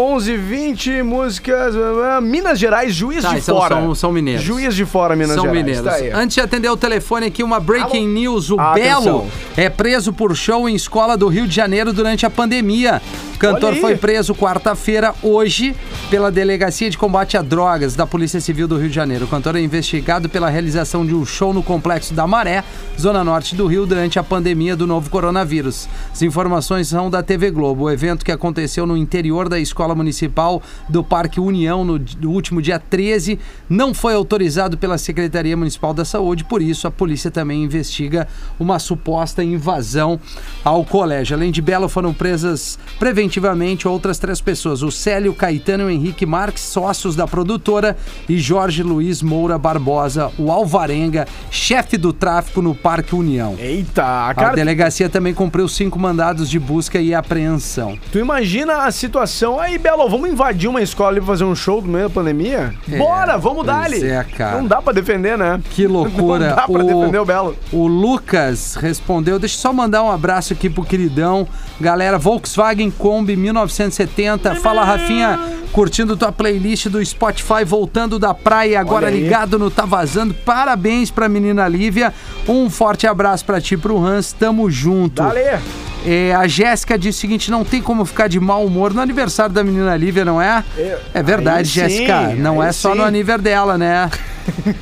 [0.00, 1.74] 11, 20 músicas.
[2.22, 3.74] Minas Gerais, Juiz Tá, de então Fora.
[3.74, 4.44] são- são mineiros.
[4.44, 5.58] Juiz de Fora, Minas São Gerais.
[5.66, 5.84] mineiros.
[5.84, 6.16] Tá.
[6.18, 8.48] Antes de atender o telefone aqui, uma breaking news.
[8.50, 9.02] O Atenção.
[9.02, 13.02] Belo é preso por show em escola do Rio de Janeiro durante a pandemia.
[13.34, 15.74] O cantor foi preso quarta-feira, hoje,
[16.10, 19.24] pela Delegacia de Combate a Drogas da Polícia Civil do Rio de Janeiro.
[19.26, 22.64] O cantor é investigado pela realização de um show no Complexo da Maré,
[22.98, 25.88] zona norte do Rio, durante a pandemia do novo coronavírus.
[26.12, 27.84] As informações são da TV Globo.
[27.84, 32.60] O evento que aconteceu no interior da Escola Municipal do Parque União no, no último
[32.62, 37.62] dia 13 não foi autorizado pela Secretaria Municipal da Saúde, por isso a polícia também
[37.64, 38.26] investiga
[38.58, 40.18] uma suposta invasão
[40.64, 41.36] ao colégio.
[41.36, 46.26] Além de Belo, foram presas preventivamente outras três pessoas: o Célio Caetano e o Henrique
[46.26, 47.96] Marques, sócios da produtora,
[48.28, 53.56] e Jorge Luiz Moura Barbosa, o Alvarenga, chefe do tráfico no Parque União.
[53.58, 57.98] Eita, A cara, delegacia também cumpriu cinco mandados de busca e apreensão.
[58.12, 59.58] tu imagina a situação.
[59.58, 62.74] Aí, Belo, vamos invadir uma escola ali pra fazer um show no meio da pandemia?
[62.90, 64.04] É, Bora, vamos dar ali.
[64.04, 64.58] é, cara.
[64.58, 65.60] Não dá pra defender, né?
[65.70, 66.48] Que loucura.
[66.48, 67.56] Não dá pra defender o Belo.
[67.72, 69.38] O Lucas respondeu.
[69.38, 71.46] Deixa eu só mandar um abraço aqui pro queridão.
[71.80, 74.56] Galera, Volkswagen Kombi 1970.
[74.56, 75.38] Fala, Rafinha,
[75.72, 80.34] curtindo tua playlist do Spotify, voltando da praia, agora ligado no Tá Vazando.
[80.34, 82.12] Parabéns pra menina Lívia.
[82.48, 84.32] Um forte abraço pra ti e pro Hans.
[84.32, 85.22] Tamo junto.
[85.22, 85.60] Dale.
[86.06, 89.52] É, a Jéssica disse o seguinte: não tem como ficar de mau humor no aniversário
[89.52, 90.64] da menina Lívia, não é?
[90.76, 92.34] É, É verdade, Jéssica.
[92.36, 92.98] Não é só sim.
[92.98, 94.10] no aniversário dela, né?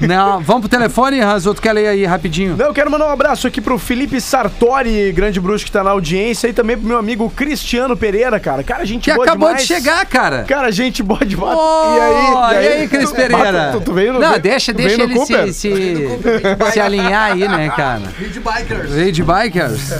[0.00, 1.20] Não, vamos pro telefone,
[1.54, 2.56] tu quer ler aí rapidinho?
[2.56, 5.90] Não, eu quero mandar um abraço aqui pro Felipe Sartori, grande bruxo que tá na
[5.90, 8.62] audiência, e também pro meu amigo Cristiano Pereira, cara.
[8.62, 9.66] Cara, gente Que boa acabou demais.
[9.66, 10.44] de chegar, cara.
[10.44, 11.56] Cara, gente boa demais.
[11.56, 11.96] Ô,
[12.52, 13.70] e aí, Cris Tu- Pereira?
[13.72, 16.08] Tu, tu veio no Não, deixa, tu deixa ele se, se,
[16.72, 18.02] se alinhar aí, né, cara?
[18.18, 19.14] Vim de bikers.
[19.14, 19.92] De bikers?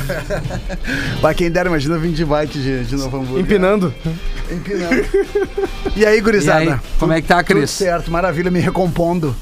[1.20, 3.38] Pra quem dera, imagina vim de bike de, de Novo Hamburgo.
[3.40, 3.94] Empinando.
[4.50, 5.05] Empinando.
[5.96, 6.74] E aí, E gurizada?
[6.74, 7.70] aí, como é que tá, Tudo Cris?
[7.70, 9.35] certo, maravilha, me recompondo.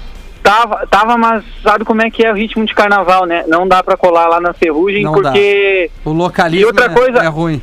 [0.47, 3.43] Tava, tava, mas sabe como é que é o ritmo de carnaval, né?
[3.49, 7.19] Não dá pra colar lá na ferrugem, Não porque O localismo E outra é, coisa-
[7.19, 7.61] é ruim.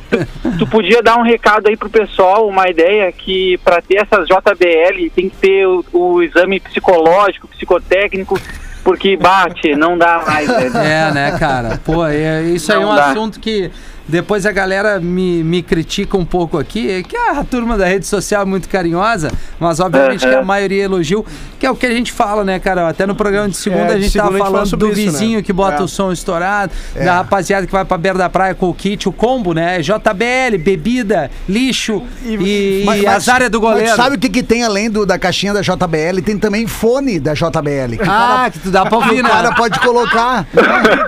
[0.59, 5.09] tu podia dar um recado aí pro pessoal, uma ideia que pra ter essas JBL
[5.15, 8.39] tem que ter o, o exame psicológico, psicotécnico,
[8.83, 10.77] porque bate, não dá mais, velho.
[10.77, 11.81] É, né, cara?
[11.83, 13.05] Pô, é, isso aí é Não um dá.
[13.07, 13.71] assunto que
[14.07, 18.43] Depois a galera me, me critica um pouco aqui, que a turma da rede social
[18.43, 21.25] é muito carinhosa, mas obviamente que a maioria elogiou,
[21.59, 22.87] que é o que a gente fala, né, cara?
[22.87, 24.87] Até no programa de segunda É, a gente segunda tava a gente fala falando do
[24.91, 25.11] isso, né?
[25.11, 25.81] vizinho que bota É.
[25.83, 29.11] o som estourado, da rapaziada que vai pra beira da praia com o kit, o
[29.11, 29.79] combo, né?
[29.81, 33.95] JBL, bebida, lixo e, Mas- e mas- as áreas do mas goleiro.
[33.95, 36.21] sabe o que, que tem além do, da caixinha da JBL?
[36.23, 37.99] Tem também fone da JBL.
[38.07, 39.29] Ah, que tu dá pra ouvir, o né?
[39.29, 40.45] cara pode colocar.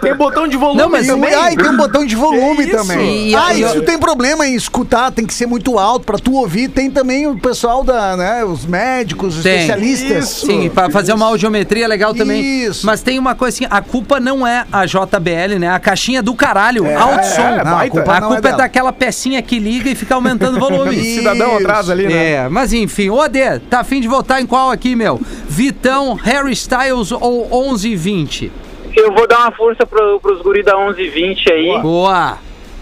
[0.01, 1.33] Tem botão de volume Não, mas também.
[1.33, 2.86] Ah, e tem um botão de volume Que isso?
[2.87, 3.29] Também.
[3.29, 6.33] E- ah, e- isso tem problema em escutar, tem que ser muito alto pra tu
[6.33, 6.67] ouvir.
[6.69, 9.53] Tem também o pessoal da, né, os médicos, os Tem.
[9.59, 10.25] especialistas.
[10.25, 10.45] Isso.
[10.45, 12.41] Sim, pra fazer uma audiometria legal também.
[12.65, 12.85] Isso.
[12.85, 15.69] Mas tem uma coisa assim, a culpa não é a JBL, né?
[15.69, 17.41] A caixinha do caralho, alto som.
[17.41, 20.57] é, Não, a culpa a não culpa é, daquela pecinha que liga e fica aumentando
[20.57, 20.97] o volume.
[21.17, 22.31] Cidadão atrás ali, né?
[22.31, 25.19] É, mas enfim, ô Adê, tá afim de votar em qual aqui, meu?
[25.47, 28.51] Vitão, Harry Styles ou 1120?
[28.95, 31.81] Eu vou dar uma força pro, pros guri da 1120 aí.
[31.81, 32.37] Boa!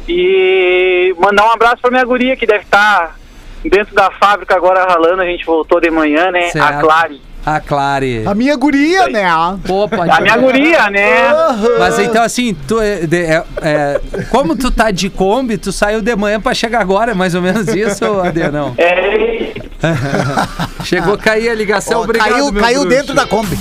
[0.08, 3.16] E mandar um abraço pra minha guria que deve estar
[3.64, 5.22] dentro da fábrica agora ralando.
[5.22, 6.50] A gente voltou de manhã, né?
[6.50, 6.66] Certo.
[6.66, 7.22] A Clare.
[7.46, 8.24] A Clare.
[8.26, 9.24] A minha guria, né?
[9.68, 11.30] Pode A minha guria, né?
[11.78, 16.02] Mas então, assim, tu, é, de- é- é, como tu tá de Kombi, tu saiu
[16.02, 18.74] de manhã pra chegar agora, é mais ou menos isso, Adê, não?
[18.78, 19.54] É,
[20.86, 22.98] Chegou a cair a ligação, Ó, obrigado, caiu caiu bruxo.
[22.98, 23.58] dentro da Kombi.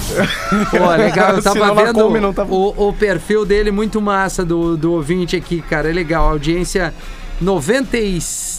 [0.70, 4.92] Pô, legal, eu tava vendo Kombi tava- o, o perfil dele muito massa do, do
[4.92, 6.92] ouvinte aqui, cara, é legal, a audiência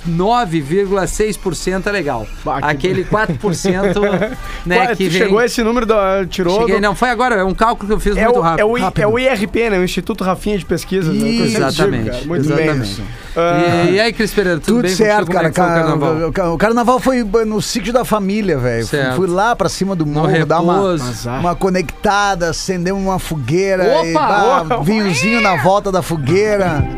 [0.09, 2.27] 99,6% é legal.
[2.43, 4.31] Bah, que Aquele 4%,
[4.65, 5.21] né, Ué, que vem...
[5.21, 6.59] chegou esse número, da, tirou...
[6.61, 8.61] Cheguei, do- não, foi agora, é um cálculo que eu fiz É muito o, rápido.
[8.61, 9.03] é, o, I- rápido.
[9.03, 9.79] é o IRP, né?
[9.79, 11.11] O Instituto Rafinha de Pesquisa.
[11.11, 11.19] né?
[11.19, 12.25] Digo, Exatamente, cara.
[12.25, 12.95] Muito exatamente.
[12.95, 13.05] bem.
[13.37, 15.25] Ah, E, e aí, Cris Pereira, tudo, Tudo bem certo?
[15.27, 15.49] Como é cara.
[15.49, 16.15] o carnaval?
[16.15, 18.87] Ca- o ca- O carnaval foi no sítio da família, velho.
[19.15, 20.93] Fui, lá pra cima do morro, dar uma.
[20.93, 21.39] Azar.
[21.41, 23.83] uma conectada, acendemos uma fogueira.
[23.83, 24.65] Opa!
[24.81, 26.81] e, vinhozinho na volta da fogueira.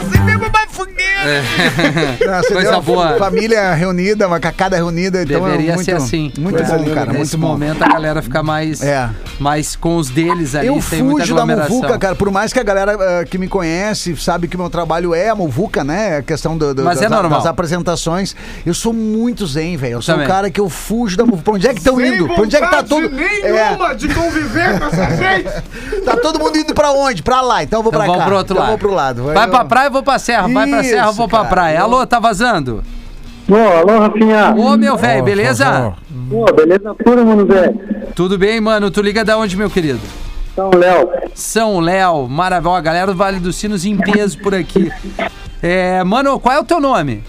[0.00, 0.97] acendemos uma fogueira!
[2.38, 3.16] Acendeu Coisa uma boa.
[3.18, 5.22] Família reunida, uma cacada reunida.
[5.22, 6.32] Então Deveria é muito, ser assim.
[6.38, 7.12] Muito Coisa bom, linda, cara.
[7.12, 7.48] Nesse Muito bom.
[7.48, 9.08] momento a galera fica mais, É.
[9.38, 12.14] mais com os deles ali, Eu sem fujo da muvuca, cara.
[12.14, 15.28] Por mais que a galera ah, que me conhece sabe que o meu trabalho é
[15.28, 16.18] a muvuca, né?
[16.18, 17.38] A questão do, do- Mas das, é normal.
[17.38, 18.34] das apresentações.
[18.64, 19.94] Eu sou muito zen, velho.
[19.94, 20.26] Eu sou Também.
[20.26, 21.42] um cara que eu fujo da muvuca.
[21.44, 22.26] Pra onde é que estão indo?
[22.26, 23.08] Pra onde é que tá todo...
[23.18, 25.48] É, de conviver com essa gente.
[26.04, 27.22] tá todo mundo indo pra onde?
[27.22, 27.62] Pra lá.
[27.62, 28.26] Então eu vou Então pra vamos cá.
[28.26, 28.72] pro outro então lado.
[28.72, 29.22] eu vou pro lado.
[29.24, 30.48] Vai pra praia, eu vou pra serra.
[30.48, 31.48] Vai pra serra, eu vou pra cara.
[31.50, 31.80] praia.
[31.82, 32.82] Alô, tá vazando?
[33.48, 34.54] Ô, alô, Rafinha.
[34.56, 35.94] Ô, meu velho, beleza?
[36.28, 37.78] Pô, beleza pura, mano, velho.
[38.14, 38.90] Tudo bem, mano?
[38.90, 40.00] Tu liga da onde, meu querido?
[40.52, 41.08] Então, Léo.
[41.34, 42.70] São Léo, maravilha.
[42.70, 44.90] Ó, A galera do Vale dos Sinos em peso por aqui.
[45.62, 47.22] É, mano, qual é o teu nome?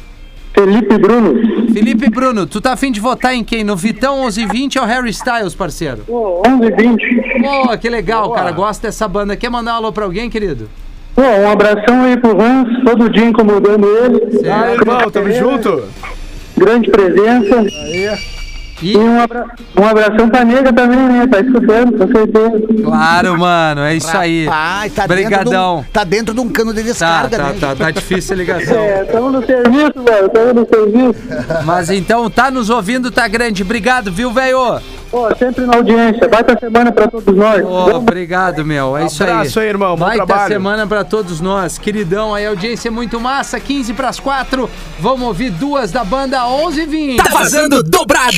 [0.54, 1.36] Felipe Bruno.
[1.72, 3.64] Felipe Bruno, tu tá afim de votar em quem?
[3.64, 6.04] No Vitão 1120 ou Harry Styles, parceiro?
[6.08, 7.42] Pô, 11 20.
[7.68, 8.52] Pô, que legal, cara.
[8.52, 9.38] Gosto dessa banda.
[9.38, 10.68] Quer mandar um alô pra alguém, querido?
[11.20, 14.50] Pô, um abração aí pro Hans, todo dia incomodando ele.
[14.50, 15.84] Ah, irmão, tamo junto.
[16.58, 17.62] Grande presença.
[17.68, 18.10] E,
[18.82, 19.46] E um, abra...
[19.78, 21.28] um abração pra nega também, né?
[21.28, 22.84] Tá escutando, com certeza.
[22.86, 24.46] claro, mano, é isso aí.
[24.46, 25.44] Rapaz, tá Brigadão.
[25.44, 27.56] Dentro de um, tá dentro de um cano de Tá, descarga, tá, né?
[27.60, 28.78] tá, tá difícil a ligação.
[28.78, 31.20] É, tamo no serviço, velho, tamo no serviço.
[31.66, 33.62] Mas então, tá nos ouvindo, tá grande.
[33.62, 34.80] Obrigado, viu, velho?
[35.10, 36.28] Pô, sempre na audiência.
[36.28, 37.66] Baita semana pra todos nós.
[37.66, 38.96] Ô, obrigado, meu.
[38.96, 39.32] É isso aí.
[39.32, 39.96] Abraço aí, irmão.
[39.96, 40.54] Bom Baita trabalho.
[40.54, 41.78] semana pra todos nós.
[41.80, 43.60] Queridão, aí audiência é muito massa.
[43.60, 44.70] 15 pras 4.
[45.00, 47.18] Vamos ouvir duas da banda 11 e 20.
[47.24, 48.38] Tá vazando dobrado.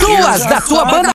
[0.00, 1.10] Duas da tua banda.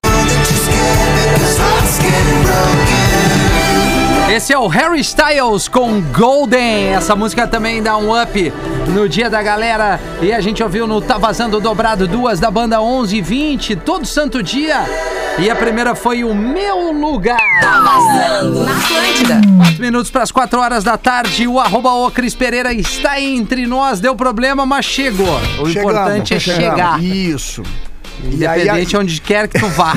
[4.30, 6.88] Esse é o Harry Styles com Golden.
[6.94, 8.52] Essa música também dá um up
[8.90, 10.00] no dia da galera.
[10.22, 14.06] E a gente ouviu no Tá Vazando Dobrado duas da banda 11 e 20, todo
[14.06, 14.84] santo dia.
[15.38, 17.38] E a primeira foi o Meu Lugar.
[17.62, 19.42] Na Atlântida.
[19.58, 21.48] 4 minutos para as 4 horas da tarde.
[21.48, 24.00] O arroba o Cris Pereira está entre nós.
[24.00, 25.28] Deu problema, mas chegou.
[25.60, 26.66] O Chegamos, importante é chegamos.
[26.76, 27.04] chegar.
[27.04, 27.64] Isso.
[28.24, 29.94] E aí, Independente onde quer que tu vá.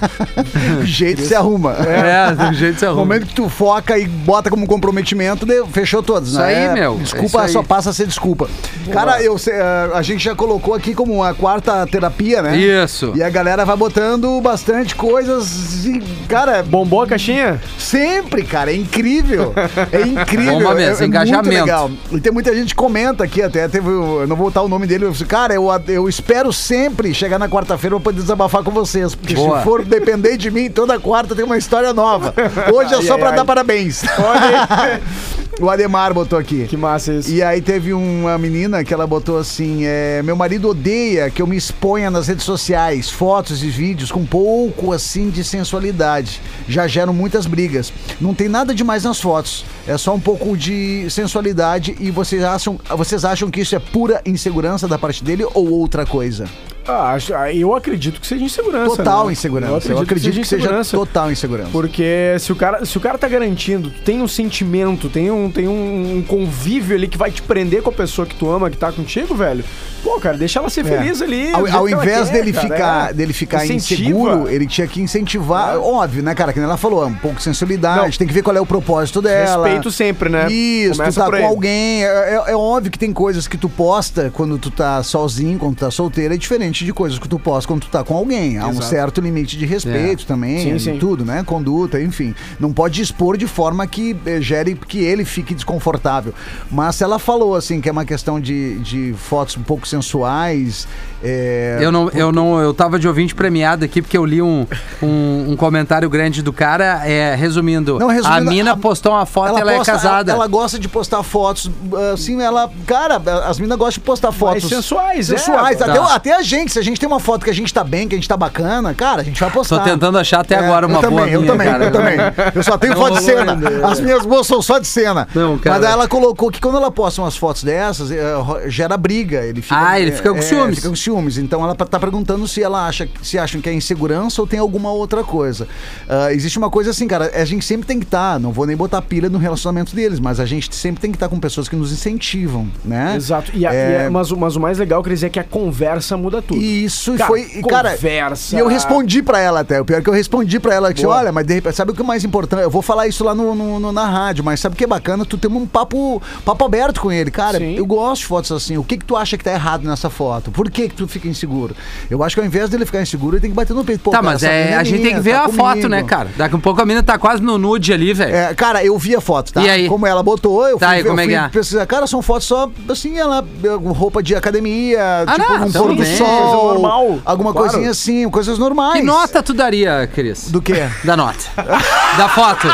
[0.84, 1.72] jeito se arruma.
[1.74, 3.04] é, do jeito que você No arruma.
[3.06, 6.46] momento que tu foca e bota como comprometimento, fechou todos, Isso né?
[6.46, 7.48] aí, É, meu, é Desculpa, isso aí.
[7.50, 8.48] só passa a ser desculpa.
[8.92, 12.56] Cara, eu, eh, a gente já colocou aqui como a quarta terapia, né?
[12.56, 13.12] Isso.
[13.14, 17.60] E a galera vai botando bastante coisas e, cara, Bombou a caixinha?
[17.78, 19.52] sempre, cara, é incrível.
[19.92, 20.54] É incrível.
[20.58, 21.46] Bomba é, mesmo, é engajamento.
[21.46, 21.90] muito legal.
[22.12, 24.86] E tem muita gente que comenta aqui até, teve, eu não vou botar o nome
[24.86, 28.70] dele, eu disse, cara, eu, eu espero sempre chegar na quarta-feira pra poder desabafar com
[28.70, 29.58] vocês, porque Boa.
[29.58, 32.32] se for depender de mim, toda quarta tem uma história nova.
[32.72, 33.36] Hoje é só ai, pra ai.
[33.36, 34.02] dar parabéns.
[35.58, 36.66] O Ademar botou aqui.
[36.66, 37.30] Que massa isso.
[37.30, 41.46] E aí teve uma menina que ela botou assim: é, meu marido odeia que eu
[41.46, 46.42] me exponha nas redes sociais, fotos e vídeos com pouco assim de sensualidade.
[46.68, 47.90] Já geram muitas brigas.
[48.20, 49.64] Não tem nada demais nas fotos.
[49.86, 54.20] É só um pouco de sensualidade e vocês acham, vocês acham que isso é pura
[54.26, 56.46] insegurança da parte dele ou outra coisa?
[56.88, 58.96] Ah, ah, eu acredito que seja insegurança.
[58.96, 59.32] Total né?
[59.32, 59.90] insegurança.
[59.90, 61.70] Eu acredito, que, seja total insegurança.
[61.70, 65.66] Porque se o cara, se o cara tá garantindo, tem um sentimento, tem um, tem
[65.66, 68.76] um, um convívio ali que vai te prender com a pessoa que tu ama, que
[68.76, 69.64] tá contigo, velho.
[70.02, 70.98] Pô, cara, deixa ela ser É.
[70.98, 71.52] feliz ali.
[71.52, 73.12] Ao, ao invés quer, dele, cara, ficar, é.
[73.12, 74.02] dele ficar Incentiva.
[74.02, 75.76] inseguro, ele tinha que incentivar.
[75.78, 76.52] Óbvio, né, cara?
[76.52, 78.18] Que nem ela falou, é um pouco de sensualidade, Não.
[78.18, 79.64] tem que ver qual é o propósito dela.
[79.66, 80.50] Respeito sempre, né?
[80.50, 82.04] Isso, Começa tu tá com alguém.
[82.04, 82.06] É,
[82.46, 85.80] é- é óbvio que tem coisas que tu posta quando tu tá sozinho, quando tu
[85.80, 88.58] tá solteiro, é diferente de coisas que tu posta quando tu tá com alguém.
[88.58, 88.86] Há um Exato.
[88.86, 90.98] certo limite de respeito também, Sim, sim.
[90.98, 91.42] tudo, né?
[91.44, 92.34] Conduta, enfim.
[92.60, 96.32] Não pode expor de forma que eh, gere que ele fique desconfortável.
[96.70, 100.86] Mas se ela falou assim que é uma questão de, de fotos um pouco sensuais.
[101.22, 104.66] é, Eu não, eu não, eu tava de ouvinte premiado aqui porque eu li um,
[105.02, 109.26] um, um comentário grande do cara, é, resumindo, Não, resumindo, a mina a- postou uma
[109.26, 110.32] foto e ela posta- é casada.
[110.32, 111.70] Ela, ela gosta de postar fotos,
[112.12, 112.70] assim, ela.
[112.86, 114.68] Cara, as meninas gostam de postar fotos.
[114.68, 115.36] sensuais, é.
[115.36, 115.78] sensuais.
[115.78, 115.86] Tá.
[115.86, 118.08] Até, até a gente, se a gente tem uma foto que a gente tá bem,
[118.08, 119.78] que a gente tá bacana, cara, a gente vai postar.
[119.78, 121.84] Tô tentando achar até É, agora uma eu boa também, eu minha, também, cara.
[121.84, 122.16] eu também.
[122.54, 123.52] Eu só tenho Não foto de cena.
[123.52, 123.86] ainda.
[123.88, 125.26] As minhas boas são só de cena.
[125.34, 125.78] Não, cara.
[125.80, 128.24] Mas ela colocou que quando ela posta umas fotos dessas, é,
[128.68, 129.44] gera briga.
[129.44, 130.76] Ele fica, Ah, ele fica com é, ciúmes.
[130.76, 131.38] Fica com ciúmes.
[131.38, 134.90] Então ela tá perguntando se ela acha, se acham que é insegurança ou tem alguma
[134.90, 135.66] outra coisa.
[136.08, 138.76] Ah, existe uma coisa assim, cara, a gente sempre tem que estar, não vou nem
[138.76, 141.76] botar pilha no relacionamento deles, mas a gente sempre tem que estar com pessoas que
[141.76, 143.14] nos incentivam, né?
[143.16, 143.50] Exato.
[143.54, 143.90] E a- É.
[143.90, 146.60] e é- mas, o- mas o mais legal, Cris, é que a conversa muda tudo.
[146.60, 147.40] Isso e Cara, foi.
[147.42, 148.56] e, Cara, conversa.
[148.56, 149.80] e eu respondi pra ela até.
[149.80, 151.94] O pior é que eu respondi pra ela que, olha, mas de repente, sabe o
[151.94, 152.62] que é mais importante?
[152.62, 154.86] Eu vou falar isso lá no, no- no- na rádio, mas sabe o que é
[154.86, 155.24] bacana?
[155.24, 157.30] Tu ter um papo, papo aberto com ele.
[157.30, 157.74] Cara, Sim.
[157.76, 158.76] eu gosto de fotos assim.
[158.76, 160.50] O que que tu acha que tá errado nessa foto?
[160.50, 161.74] Por que que tu fica inseguro?
[162.10, 164.00] Eu acho que ao invés dele ficar inseguro, ele tem que bater no peito.
[164.02, 165.88] Pô, Tá, cara, mas é, a gente tem que ver tá a foto, comigo.
[165.88, 166.28] né, cara?
[166.36, 168.34] Daqui a pouco a mina tá quase no nude ali, velho.
[168.34, 169.62] É, cara, eu vi a foto, tá?
[169.62, 169.88] E aí?
[169.88, 171.48] Como ela botou, eu Tá, fui, e como eu é fui que é?
[171.48, 171.86] pesquisar.
[171.86, 173.44] Cara, são fotos só, assim, ela,
[173.88, 176.16] roupa de academia, Ah, tipo, não, tudo pôr do bem.
[176.16, 176.74] sol.
[176.74, 177.68] Normal, Alguma claro.
[177.70, 179.00] coisinha assim, coisas normais.
[179.00, 180.50] Que nota tu daria, Cris?
[180.50, 180.88] Do quê?
[181.04, 181.44] Da nota.
[182.16, 182.66] da foto.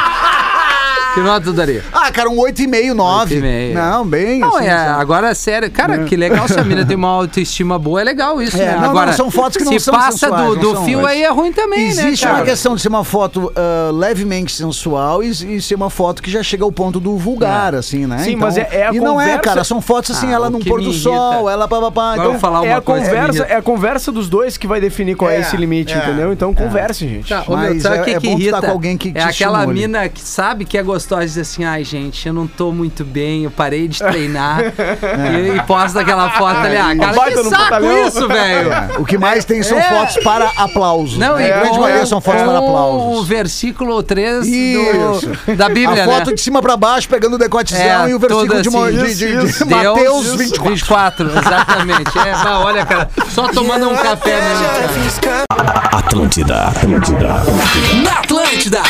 [1.14, 1.84] Que nota tu daria?
[1.92, 3.34] Ah, cara, um 8,5, 9.
[3.40, 3.72] 8,5.
[3.74, 5.00] Não, bem Não, assim, é, sabe?
[5.02, 5.70] agora é sério.
[5.70, 8.72] Cara, que legal se a mina tem uma autoestima boa, é legal isso, É, né?
[8.74, 10.84] não, não, agora, são fotos que não se são passa sensuais, do, não do são,
[10.84, 12.50] fio mas aí é ruim também, Existe né, uma cara?
[12.50, 16.42] questão de ser uma foto ah, levemente sensual e, e ser uma foto que já
[16.42, 18.18] chega ao ponto do vulgar, assim, né?
[18.18, 20.50] Sim, mas é- é a E não é, conversa- cara, são fotos assim, Ah, ela
[20.50, 22.14] num pôr do sol, ela papapá.
[22.16, 25.14] Então, falar É uma a, coisa conversa, é a conversa dos dois que vai definir
[25.16, 26.32] qual é, É, esse limite, é, entendeu?
[26.32, 27.28] Então converse, gente.
[27.28, 30.08] Tá, Mas sabe é- o que, é bom tá com alguém que é aquela mina
[30.08, 33.44] que sabe que é gostosa e diz assim, ai, gente, eu não tô muito bem,
[33.44, 34.60] eu parei de treinar.
[34.72, 36.76] e, e posta aquela foto ali.
[36.76, 38.72] Ah, cara, que saco isso, velho!
[38.72, 39.82] é, o que mais tem são É.
[39.82, 41.18] fotos para aplausos.
[41.18, 41.48] Não, né?
[41.48, 43.18] e a grande com- maioria são fotos para com aplausos.
[43.20, 45.26] O versículo 3 Isso.
[45.46, 46.34] do, da Bíblia, a foto né?
[46.34, 48.96] de cima pra baixo, pegando o decotezão É, e o versículo toda de, mo- assim.
[48.96, 50.70] de, de, de Deus, Mateus 24.
[50.70, 52.18] 24, exatamente.
[52.18, 55.20] É, olha, cara, só tomando um café mesmo.
[55.20, 55.44] cara.
[55.92, 58.02] Atlântida, Atlântida, Atlântida.
[58.02, 58.82] Na Atlântida.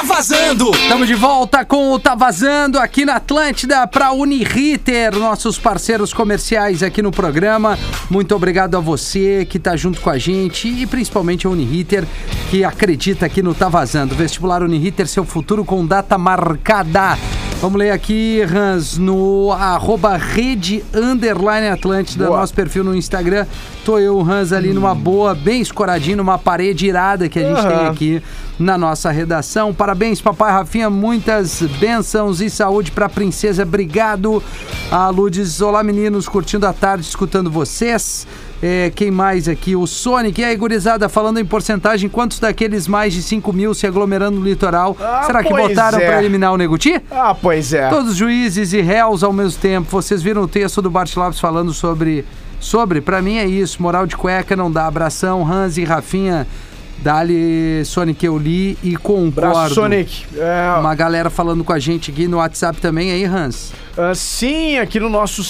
[0.00, 0.70] Tá vazando.
[0.70, 6.82] Estamos de volta com o Tá Vazando aqui na Atlântida para Uniriter, nossos parceiros comerciais
[6.82, 7.78] aqui no programa.
[8.08, 12.06] Muito obrigado a você que está junto com a gente e principalmente a Uniriter
[12.48, 14.14] que acredita aqui no Tá Vazando.
[14.14, 17.18] Vestibular Uniriter, seu futuro com data marcada.
[17.60, 22.38] Vamos ler aqui, Hans, no arroba rede underline Atlântida, Boa.
[22.38, 23.44] nosso perfil no Instagram.
[23.84, 27.76] Tô eu, Hans, ali numa boa, bem escoradinho, numa parede irada que a gente tem
[27.76, 27.90] Aham.
[27.90, 28.22] aqui
[28.58, 29.74] na nossa redação.
[29.74, 33.62] Parabéns, papai Rafinha, muitas bênçãos e saúde pra princesa.
[33.62, 34.42] Obrigado.
[34.90, 38.26] A Lu diz, olá meninos, curtindo a tarde, escutando vocês.
[38.62, 39.74] É, quem mais aqui?
[39.74, 40.40] O Sonic.
[40.40, 44.44] E aí, gurizada, falando em porcentagem, quantos daqueles mais de 5 mil se aglomerando no
[44.44, 44.96] litoral?
[45.00, 46.06] Ah, será que pois votaram é.
[46.06, 47.00] pra eliminar o Neguti?
[47.10, 47.88] Ah, pois é.
[47.88, 49.90] Todos juízes e réus ao mesmo tempo.
[49.90, 52.24] Vocês viram o texto do Bart Lopes falando sobre.
[52.58, 53.82] Sobre, pra mim é isso.
[53.82, 54.86] Moral de cueca não dá.
[54.86, 56.46] Abração, Hans e Rafinha.
[57.02, 59.32] Dali, Sonic, eu li e concordo.
[59.52, 60.24] Braço Sonic.
[60.36, 63.72] É, Uma galera falando com a gente aqui no WhatsApp também aí, Hans.
[63.96, 65.42] ah, sim, aqui no nosso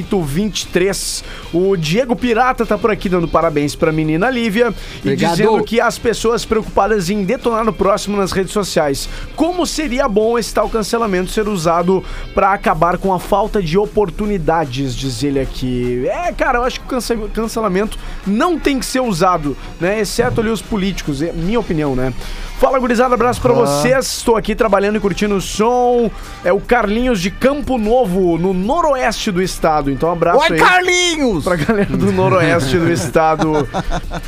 [0.00, 1.22] 51999375823.
[1.52, 5.06] O Diego Pirata tá por aqui dando parabéns pra menina Lívia Obrigado.
[5.06, 9.08] e dizendo que as pessoas preocupadas em detonar no próximo nas redes sociais.
[9.36, 14.94] Como seria bom esse tal cancelamento ser usado pra acabar com a falta de oportunidades,
[14.94, 16.06] diz ele aqui.
[16.08, 17.98] É, cara, eu acho que o cance- cancelamento
[18.40, 20.00] não tem que ser usado, né?
[20.00, 22.10] Exceto ali os políticos, é minha opinião, né?
[22.58, 24.06] Fala, gurizada, abraço pra vocês.
[24.06, 26.10] Estou aqui trabalhando e curtindo o som.
[26.44, 29.90] É o Carlinhos de Campo Novo, no noroeste do estado.
[29.90, 31.44] Então, abraço Oi, aí Carlinhos!
[31.44, 33.66] pra galera do noroeste do estado.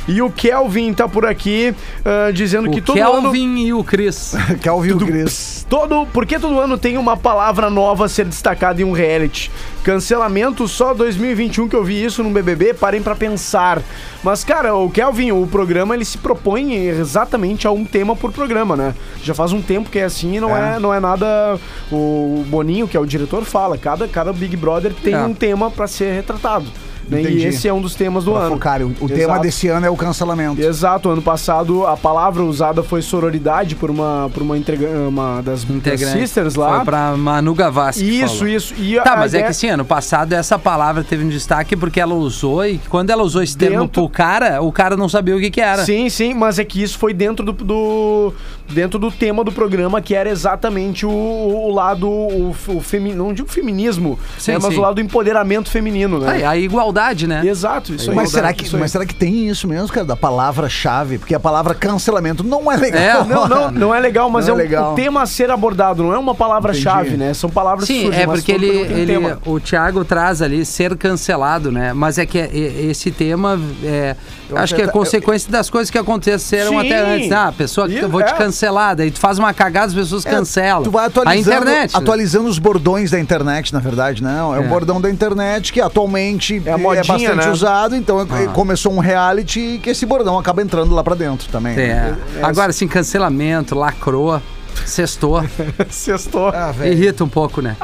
[0.07, 3.21] E o Kelvin tá por aqui ah, dizendo que O todo ano...
[3.21, 4.33] Kelvin e o Chris.
[4.61, 5.65] Kelvin o Cris.
[5.69, 9.51] Todo, porque todo ano tem uma palavra nova a ser destacada em um reality.
[9.83, 13.81] Cancelamento só 2021 que eu vi isso no BBB, parem pra pensar.
[14.23, 18.75] Mas cara, o Kelvin, o programa ele se propõe exatamente a um tema por programa,
[18.75, 18.95] né?
[19.21, 21.59] Já faz um tempo que é assim e não é, não é nada
[21.91, 25.23] o Boninho, que é o diretor, fala, cada cada Big Brother tem É.
[25.23, 26.65] um tema pra ser retratado.
[27.09, 27.21] Né?
[27.23, 28.51] E esse é um dos temas do Pra ano.
[28.55, 28.81] focar.
[28.81, 30.61] O, o tema desse ano é o cancelamento.
[30.61, 35.63] Exato, ano passado a palavra usada foi sororidade por uma, por uma, integra- uma das,
[35.63, 36.77] das sisters lá.
[36.77, 38.03] Foi pra Manu Gavassi.
[38.21, 38.53] Isso, falou.
[38.53, 38.73] isso.
[38.77, 41.75] E Tá, a mas é ideia- que sim, ano passado essa palavra teve um destaque
[41.75, 45.09] porque ela usou e quando ela usou esse termo Dentro- pro cara, o cara não
[45.09, 45.83] sabia o que que era.
[45.85, 48.33] Sim, sim, mas é que isso foi dentro do, do-
[48.71, 53.33] dentro do tema do programa, que era exatamente o, o lado, o, o femi, não
[53.33, 54.79] digo feminismo, Sim, né, mas sim.
[54.79, 56.31] o lado do empoderamento feminino, né?
[56.31, 56.92] Aí, a igualdade,
[57.27, 57.41] né?
[57.45, 58.15] Exato, isso aí.
[58.15, 58.79] Mas será, Isso que, aí.
[58.81, 61.17] mas será que tem isso mesmo, cara, da palavra-chave?
[61.17, 63.01] Porque a palavra cancelamento não é legal.
[63.01, 64.91] É, Não, não, não é legal, mas Não é, é um- legal.
[64.93, 67.33] o tema a ser abordado, não é uma palavra-chave, né?
[67.33, 69.39] São palavras que Sim, surgem, é porque ele, um ele tema.
[69.45, 71.93] o Thiago traz ali ser cancelado, né?
[71.93, 74.15] Mas é que é- é- esse tema é,
[74.49, 76.79] eu acho que é eu- consequência das coisas que aconteceram Sim.
[76.79, 77.31] até antes.
[77.31, 78.35] Ah, a pessoa que eu vou te é.
[78.35, 80.83] cancelar, daí tu faz uma cagada, as pessoas cancelam.
[80.83, 81.93] Tu vai a atualizando, internet.
[81.93, 81.99] né?
[81.99, 84.53] atualizando os bordões da internet, na verdade, não.
[84.55, 84.67] É, o É.
[84.67, 87.51] bordão da internet que atualmente É a modinha, bastante né?
[87.51, 91.77] usado, então é- começou um reality que esse bordão acaba entrando lá pra dentro também.
[91.79, 92.13] É.
[92.41, 94.41] Agora, assim, cancelamento, lacrou,
[94.85, 95.43] sextou,
[95.89, 96.49] Sextou.
[96.49, 96.93] Ah, velho.
[96.93, 97.75] irrita um pouco, né?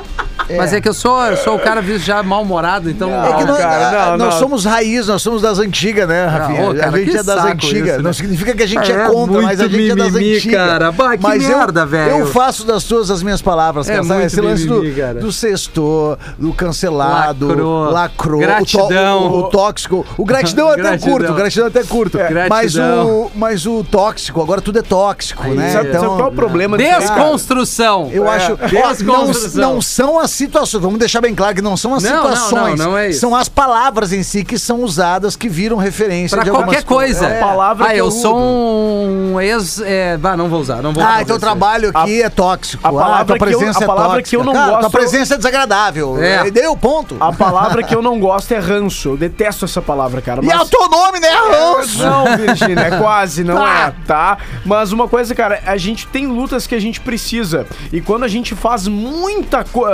[0.58, 3.10] Mas é que eu sou, eu sou o cara visto já mal-humorado, então.
[3.10, 4.40] É que Não, nós, cara, não, nós não.
[4.40, 6.70] somos raiz, nós somos das antigas, né, Rafinha?
[6.70, 7.88] ô, cara, a gente é das antigas.
[7.88, 8.04] isso, né?
[8.04, 10.56] Não significa que a gente é, É contra, mas a gente é das mimimi, antigas.
[10.68, 10.92] cara.
[10.92, 12.18] Bah, que mas merda, eu, velho.
[12.20, 14.24] Eu faço das tuas as minhas palavras, É cara.
[14.26, 15.14] Esse lance mimimi, do, cara.
[15.20, 17.90] do sexto, do cancelado, Lacrou.
[17.92, 19.24] lacrou, Gratidão.
[19.28, 20.06] O, o- o tóxico.
[20.18, 21.12] O gratidão é até Gratidão.
[21.12, 22.18] curto, o gratidão é até curto.
[22.50, 25.70] Mas, o, mas o tóxico, agora tudo é tóxico, né?
[25.72, 26.78] Sabe, sabe qual é o problema?
[26.78, 28.10] Desconstrução.
[28.12, 28.54] Eu acho.
[28.54, 29.74] Ó, não, Desconstrução.
[29.74, 30.82] não são as situações.
[30.82, 32.80] Vamos deixar bem claro que não são as Não, não, situações.
[32.80, 33.20] não, não é isso.
[33.20, 37.28] São as palavras em si que são usadas que viram referência Pra de qualquer coisa.
[37.28, 39.80] É a palavra ah, que eu eu sou um ex.
[39.82, 42.86] É, bah, não vou usar, não vou Ah, então o trabalho aqui é tóxico.
[42.86, 44.30] a palavra ah, tua que eu- presença a é palavra tóxica.
[44.30, 46.22] que eu não Cara, gosto- Tua presença é desagradável.
[46.22, 46.48] É.
[46.48, 46.52] É.
[46.52, 47.16] Deu ponto.
[47.20, 49.10] A palavra que eu não gosto é ranço.
[49.10, 50.44] Eu detesto essa palavra, cara.
[50.44, 51.30] E é o teu nome, né?
[51.30, 52.00] Ranço.
[52.04, 53.94] Não, Virgínia, é quase, não Tá.
[53.98, 54.38] é, tá?
[54.66, 57.68] Mas uma coisa, cara, a gente tem lutas que a gente precisa.
[57.92, 59.90] E quando a gente faz muita coisa.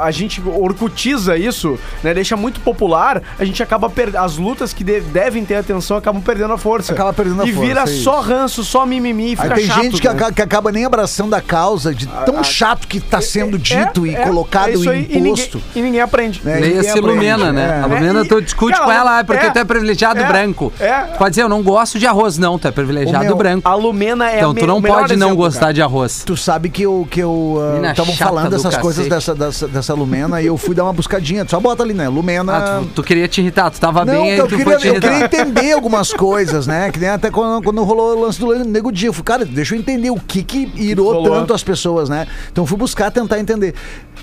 [0.00, 2.14] A gente orcutiza isso, né?
[2.14, 4.20] Deixa muito popular, a gente acaba perdendo.
[4.22, 6.92] As lutas que de- devem ter atenção acabam perdendo a força.
[6.92, 9.66] Acaba perdendo a e força, vira é só ranço, só mimimi e fica Aí tem
[9.66, 10.14] chato, gente que, né?
[10.14, 14.14] aca- que acaba nem abraçando a causa de tão chato que tá sendo dito e
[14.14, 15.58] é, colocado é aí, e imposto.
[15.58, 16.40] E ninguém, e ninguém aprende.
[16.44, 16.52] né?
[16.54, 17.06] Nem Ninguém esse aprende.
[17.08, 17.78] Lumena, né?
[17.78, 17.82] É.
[17.82, 20.24] A Lumena, É, e- tu discute com ela, ah, porque é, tu é privilegiado é,
[20.26, 20.72] branco.
[20.80, 21.00] é.
[21.18, 23.68] Pode dizer, eu não gosto de arroz, não, tu é privilegiado meu, branco.
[23.68, 26.22] A Lumena é Então a tu não pode não gostar de arroz.
[26.24, 27.58] Tu sabe que eu que eu
[28.16, 29.10] chata falando do dessas coisas cacete.
[29.10, 31.44] dessa, dessa, dessa Lumena e eu fui dar uma buscadinha.
[31.44, 32.08] Tu só bota ali, né?
[32.08, 32.56] Lumena.
[32.56, 34.76] Ah, tu, tu queria te irritar, tu tava Não, bem, aí eu tu queria, foi
[34.76, 36.90] te eu queria entender algumas coisas, né?
[36.90, 39.08] Que nem até quando, quando rolou o lance do Nego Dia.
[39.08, 42.26] Eu falei, cara, deixa eu entender o que que irou tanto as pessoas, né?
[42.50, 43.74] Então eu fui buscar, tentar entender.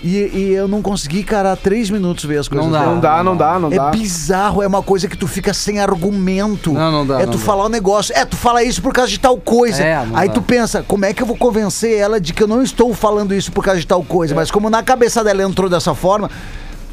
[0.03, 2.65] E, e eu não consegui, cara, três minutos ver as coisas.
[2.65, 2.85] Não dá.
[2.85, 3.89] Não dá, não dá, não É dá.
[3.89, 6.71] bizarro, é uma coisa que tu fica sem argumento.
[6.71, 7.43] Não, não dá, É tu dá.
[7.43, 8.13] falar o negócio.
[8.15, 9.83] É, tu fala isso por causa de tal coisa.
[9.83, 10.33] É, Aí dá.
[10.35, 13.33] tu pensa, como é que eu vou convencer ela de que eu não estou falando
[13.33, 14.35] isso por causa de tal coisa?
[14.35, 16.29] Mas como na cabeça dela entrou dessa forma.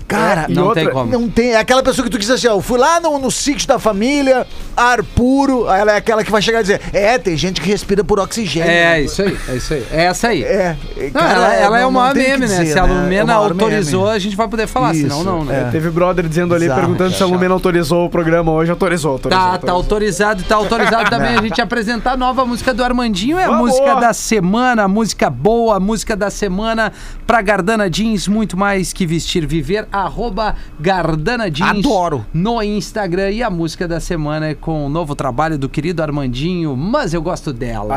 [0.07, 1.11] Cara, É, e Não outra- tem como.
[1.11, 1.53] não tem.
[1.53, 3.79] É aquela pessoa que tu diz assim, ó, eu fui lá no, no sítio da
[3.79, 4.47] família,
[4.77, 5.67] ar puro.
[5.69, 8.69] Ela é aquela que vai chegar e dizer, é, tem gente que respira por oxigênio.
[8.71, 9.87] É, isso aí, é isso aí.
[9.91, 10.43] É essa aí.
[10.43, 10.77] É.
[11.13, 12.47] Não, ela, ela é o maior meme, né?
[12.47, 12.93] dizer, Se a né?
[12.93, 14.17] É Lumena maior autorizou, meme.
[14.17, 15.65] a gente vai poder falar, senão Isso, não, né?
[15.69, 15.71] é.
[15.71, 17.31] Teve brother dizendo ali, Bizarro, perguntando se a cara.
[17.33, 18.71] Lumena autorizou o programa hoje.
[18.71, 19.43] Autorizou, autorizou.
[19.43, 19.75] Tá, tá autorizou.
[19.77, 23.39] autorizado, tá autorizado também a gente apresentar a nova música do Armandinho.
[23.39, 23.71] É a Vamos!
[23.71, 26.93] música da semana, música boa, música da semana
[27.27, 29.87] pra Gardana Jeans, muito mais que vestir, viver.
[29.95, 31.79] Arroba Gardana Jeans.
[31.79, 32.27] Adoro.
[32.35, 33.31] No Instagram.
[33.31, 37.23] E a música da semana é com o novo trabalho do querido Armandinho, mas eu
[37.23, 37.97] gosto dela.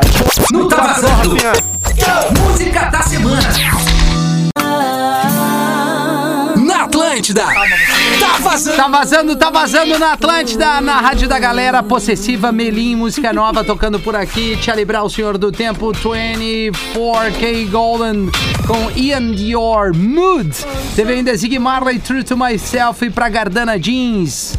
[0.52, 1.36] Não tá vazando.
[2.40, 3.48] Música da semana.
[7.18, 7.42] Atlântida.
[8.20, 8.76] Tá vazando.
[8.76, 13.98] Tá vazando, tá vazando na Atlântida, na Rádio da Galera, Possessiva, Melim, música nova tocando
[13.98, 14.56] por aqui.
[14.62, 18.30] Charlie o Senhor do Tempo, 24K Golden
[18.66, 20.50] com Ian Dior, Mood.
[20.94, 24.56] Teve ainda Zig Marley, True to Myself e pra Gardana Jeans.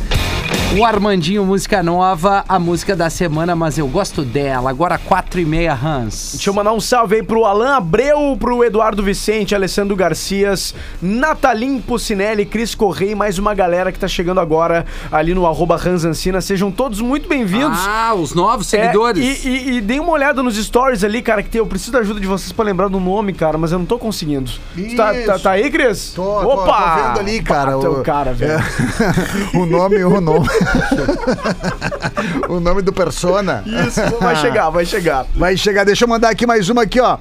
[0.78, 4.70] O Armandinho, música nova, a música da semana, mas eu gosto dela.
[4.70, 6.34] Agora, quatro e meia, Hans.
[6.34, 11.82] Deixa eu mandar um salve aí pro Alan Abreu, pro Eduardo Vicente, Alessandro Garcias, Natalim
[11.82, 16.40] Pucinelli, Cris Correia e mais uma galera que tá chegando agora ali no arroba Ranzancina.
[16.40, 17.80] Sejam todos muito bem-vindos.
[17.82, 19.44] Ah, os novos É, seguidores.
[19.44, 22.00] e, e, e deem uma olhada nos stories ali, cara, que tem- eu preciso da
[22.00, 24.52] ajuda de vocês pra lembrar do nome, cara, mas eu não tô conseguindo.
[24.96, 26.14] Tá, tá, tá aí, Cris?
[26.16, 27.72] Tô, tô, tô vendo ali, cara.
[27.72, 28.52] Pá, teu o- cara, velho.
[28.54, 29.58] É.
[29.58, 30.59] o nome, o nome.
[32.49, 33.64] o nome do persona.
[33.66, 35.26] Isso, vai chegar, vai chegar.
[35.36, 37.18] Vai chegar, deixa eu mandar aqui mais uma aqui, ó.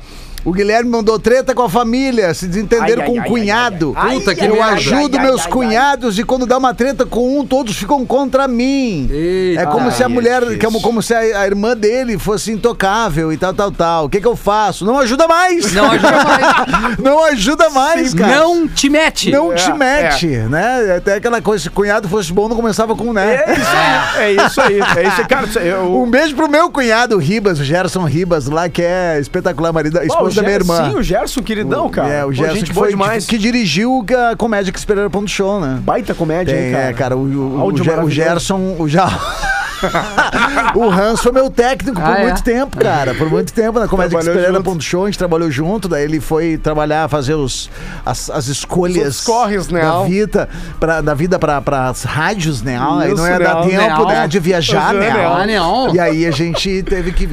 [0.49, 3.93] O Guilherme mandou treta com a família, se desentenderam Ai, com ai, o ai, cunhado.
[3.97, 4.15] ai, ai.
[4.19, 7.47] Puta que eu ajudo ai, meus ai, cunhados e quando dá uma treta com um,
[7.47, 9.09] todos ficam contra mim.
[9.11, 12.19] Eita, é como se a ai, mulher, é como, como se a, a irmã dele
[12.19, 14.05] fosse intocável e tal, tal, tal.
[14.07, 14.85] O que que eu faço?
[14.85, 15.73] Não ajuda mais.
[15.73, 16.99] Não ajuda mais.
[16.99, 18.37] Não ajuda mais, cara.
[18.39, 19.31] Não te mete.
[19.31, 20.97] Não te É, mete, né?
[20.97, 23.43] Até aquela coisa, se cunhado fosse bom, não começava com né.
[23.47, 24.81] É isso aí, é isso aí.
[25.05, 25.47] É isso aí, cara.
[25.65, 29.99] eu- Um beijo pro meu cunhado, Ribas, o Gerson Ribas, lá que é espetacular, marido,
[30.41, 30.77] da minha irmã.
[30.77, 32.09] Gerson, o Gerson, queridão, cara.
[32.09, 33.27] É, o Pô, Gerson gente que foi demais.
[33.27, 35.79] que dirigiu a comédia que esperaram ponto show, né?
[35.83, 36.85] Baita comédia, Tem, hein, cara.
[36.85, 38.11] é, cara, o, o, o, o.
[38.11, 38.89] Gerson, o
[40.75, 42.23] O Hans foi meu técnico por Ah, é?
[42.25, 43.15] muito tempo, cara.
[43.15, 44.63] Por muito tempo na comédia junto.
[44.63, 47.71] ponto show, a gente trabalhou junto, daí ele foi trabalhar, fazer os,
[48.05, 50.49] as, as escolhas Os corres, né, da vida,
[50.79, 52.79] pra, da vida pra, pras rádios, né?
[52.81, 53.67] Aí Isso, não ia né, dar Al?
[53.67, 55.11] tempo, Né, né, de viajar, Uhum, né?
[55.47, 55.59] né?
[55.59, 55.89] Ah.
[55.95, 57.29] E aí a gente teve que.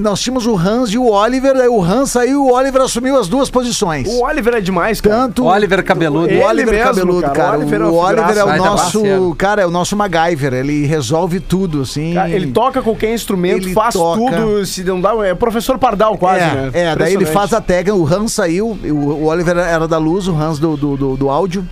[0.00, 3.18] Nós tínhamos o Hans e o Oliver, aí o Hans saiu e o Oliver assumiu
[3.18, 4.08] as duas posições.
[4.08, 5.14] O Oliver é demais, cara.
[5.16, 5.44] Tanto.
[5.44, 6.32] Oliver Cabeludo.
[6.34, 7.34] O Oliver mesmo, Cabeludo, cara.
[7.34, 7.58] cara.
[7.58, 9.34] O Oliver é O Oliver é o nosso.
[9.36, 10.52] Cara, é o nosso MacGyver.
[10.54, 12.14] Ele resolve tudo, assim.
[12.14, 14.18] Cara, ele toca qualquer instrumento, faz toca.
[14.18, 16.70] tudo, se não dá, é professor Pardal quase, é, né?
[16.72, 20.26] é, daí ele faz a técnica, o Hans saiu, o, o Oliver era da luz,
[20.28, 21.66] o Hans do, do, do, do áudio.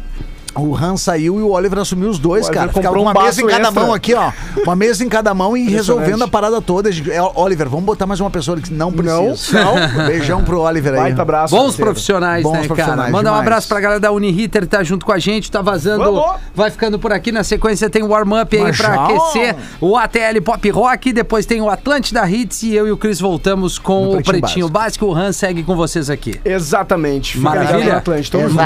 [0.55, 2.69] O Hans saiu e o Oliver assumiu os dois, O cara.
[2.73, 3.81] Ficava com um uma mesa em cada extra.
[3.81, 4.31] mão aqui, ó.
[4.65, 6.91] Uma mesa em cada mão e resolvendo a parada toda.
[6.91, 9.13] É, Oliver, vamos botar mais uma pessoa que não precisa.
[9.65, 9.75] Não,
[10.07, 11.01] Beijão pro Oliver aí.
[11.01, 11.55] Baita abraço.
[11.55, 11.85] Bons parceiro.
[11.85, 12.67] profissionais, Bons né, cara?
[12.69, 13.41] profissionais, Manda um demais.
[13.47, 16.05] abraço pra galera da Uniriter, tá junto com a gente, tá vazando.
[16.05, 16.41] Vamos!
[16.55, 17.33] Vai ficando por aqui.
[17.33, 19.05] Na sequência tem o warm-up aí Mas pra já.
[19.05, 21.13] aquecer o ATL Pop Rock.
[21.13, 24.41] Depois tem o Atlântida Hits e eu e o Cris voltamos com No o Pretinho
[24.41, 25.07] Pretinho Básico.
[25.07, 26.39] O Han segue com vocês aqui.
[26.45, 27.33] Exatamente.
[27.39, 27.97] Fica Maravilha.
[27.97, 28.37] Atlântico.
[28.37, 28.63] Tamo junto.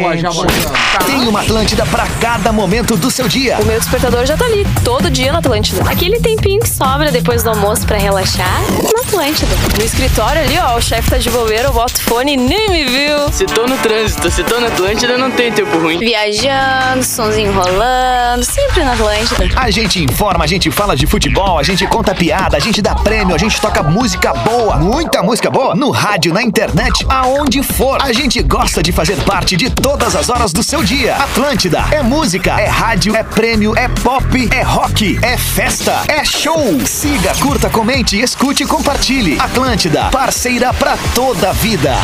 [0.00, 1.19] Boa, já voltamos.
[1.20, 3.58] Tem uma Atlântida pra cada momento do seu dia.
[3.60, 5.82] O meu despertador já tá ali, todo dia na Atlântida.
[5.82, 8.62] Aquele tempinho que sobra depois do almoço pra relaxar,
[8.94, 9.54] na Atlântida.
[9.76, 12.84] No escritório ali, ó, o chefe tá de bobeira, eu boto fone e nem me
[12.86, 13.30] viu.
[13.32, 15.98] Se tô no trânsito, se tô na Atlântida, não tem tempo ruim.
[15.98, 19.46] Viajando, sonzinho rolando, sempre na Atlântida.
[19.56, 22.94] A gente informa, a gente fala de futebol, a gente conta piada, a gente dá
[22.94, 27.98] prêmio, a gente toca música boa, muita música boa, no rádio, na internet, aonde for.
[28.00, 31.09] A gente gosta de fazer parte de todas as horas do seu dia.
[31.12, 36.80] Atlântida é música, é rádio, é prêmio, é pop, é rock, é festa, é show.
[36.84, 39.38] Siga, curta, comente, escute e compartilhe.
[39.40, 41.94] Atlântida, parceira pra toda a vida.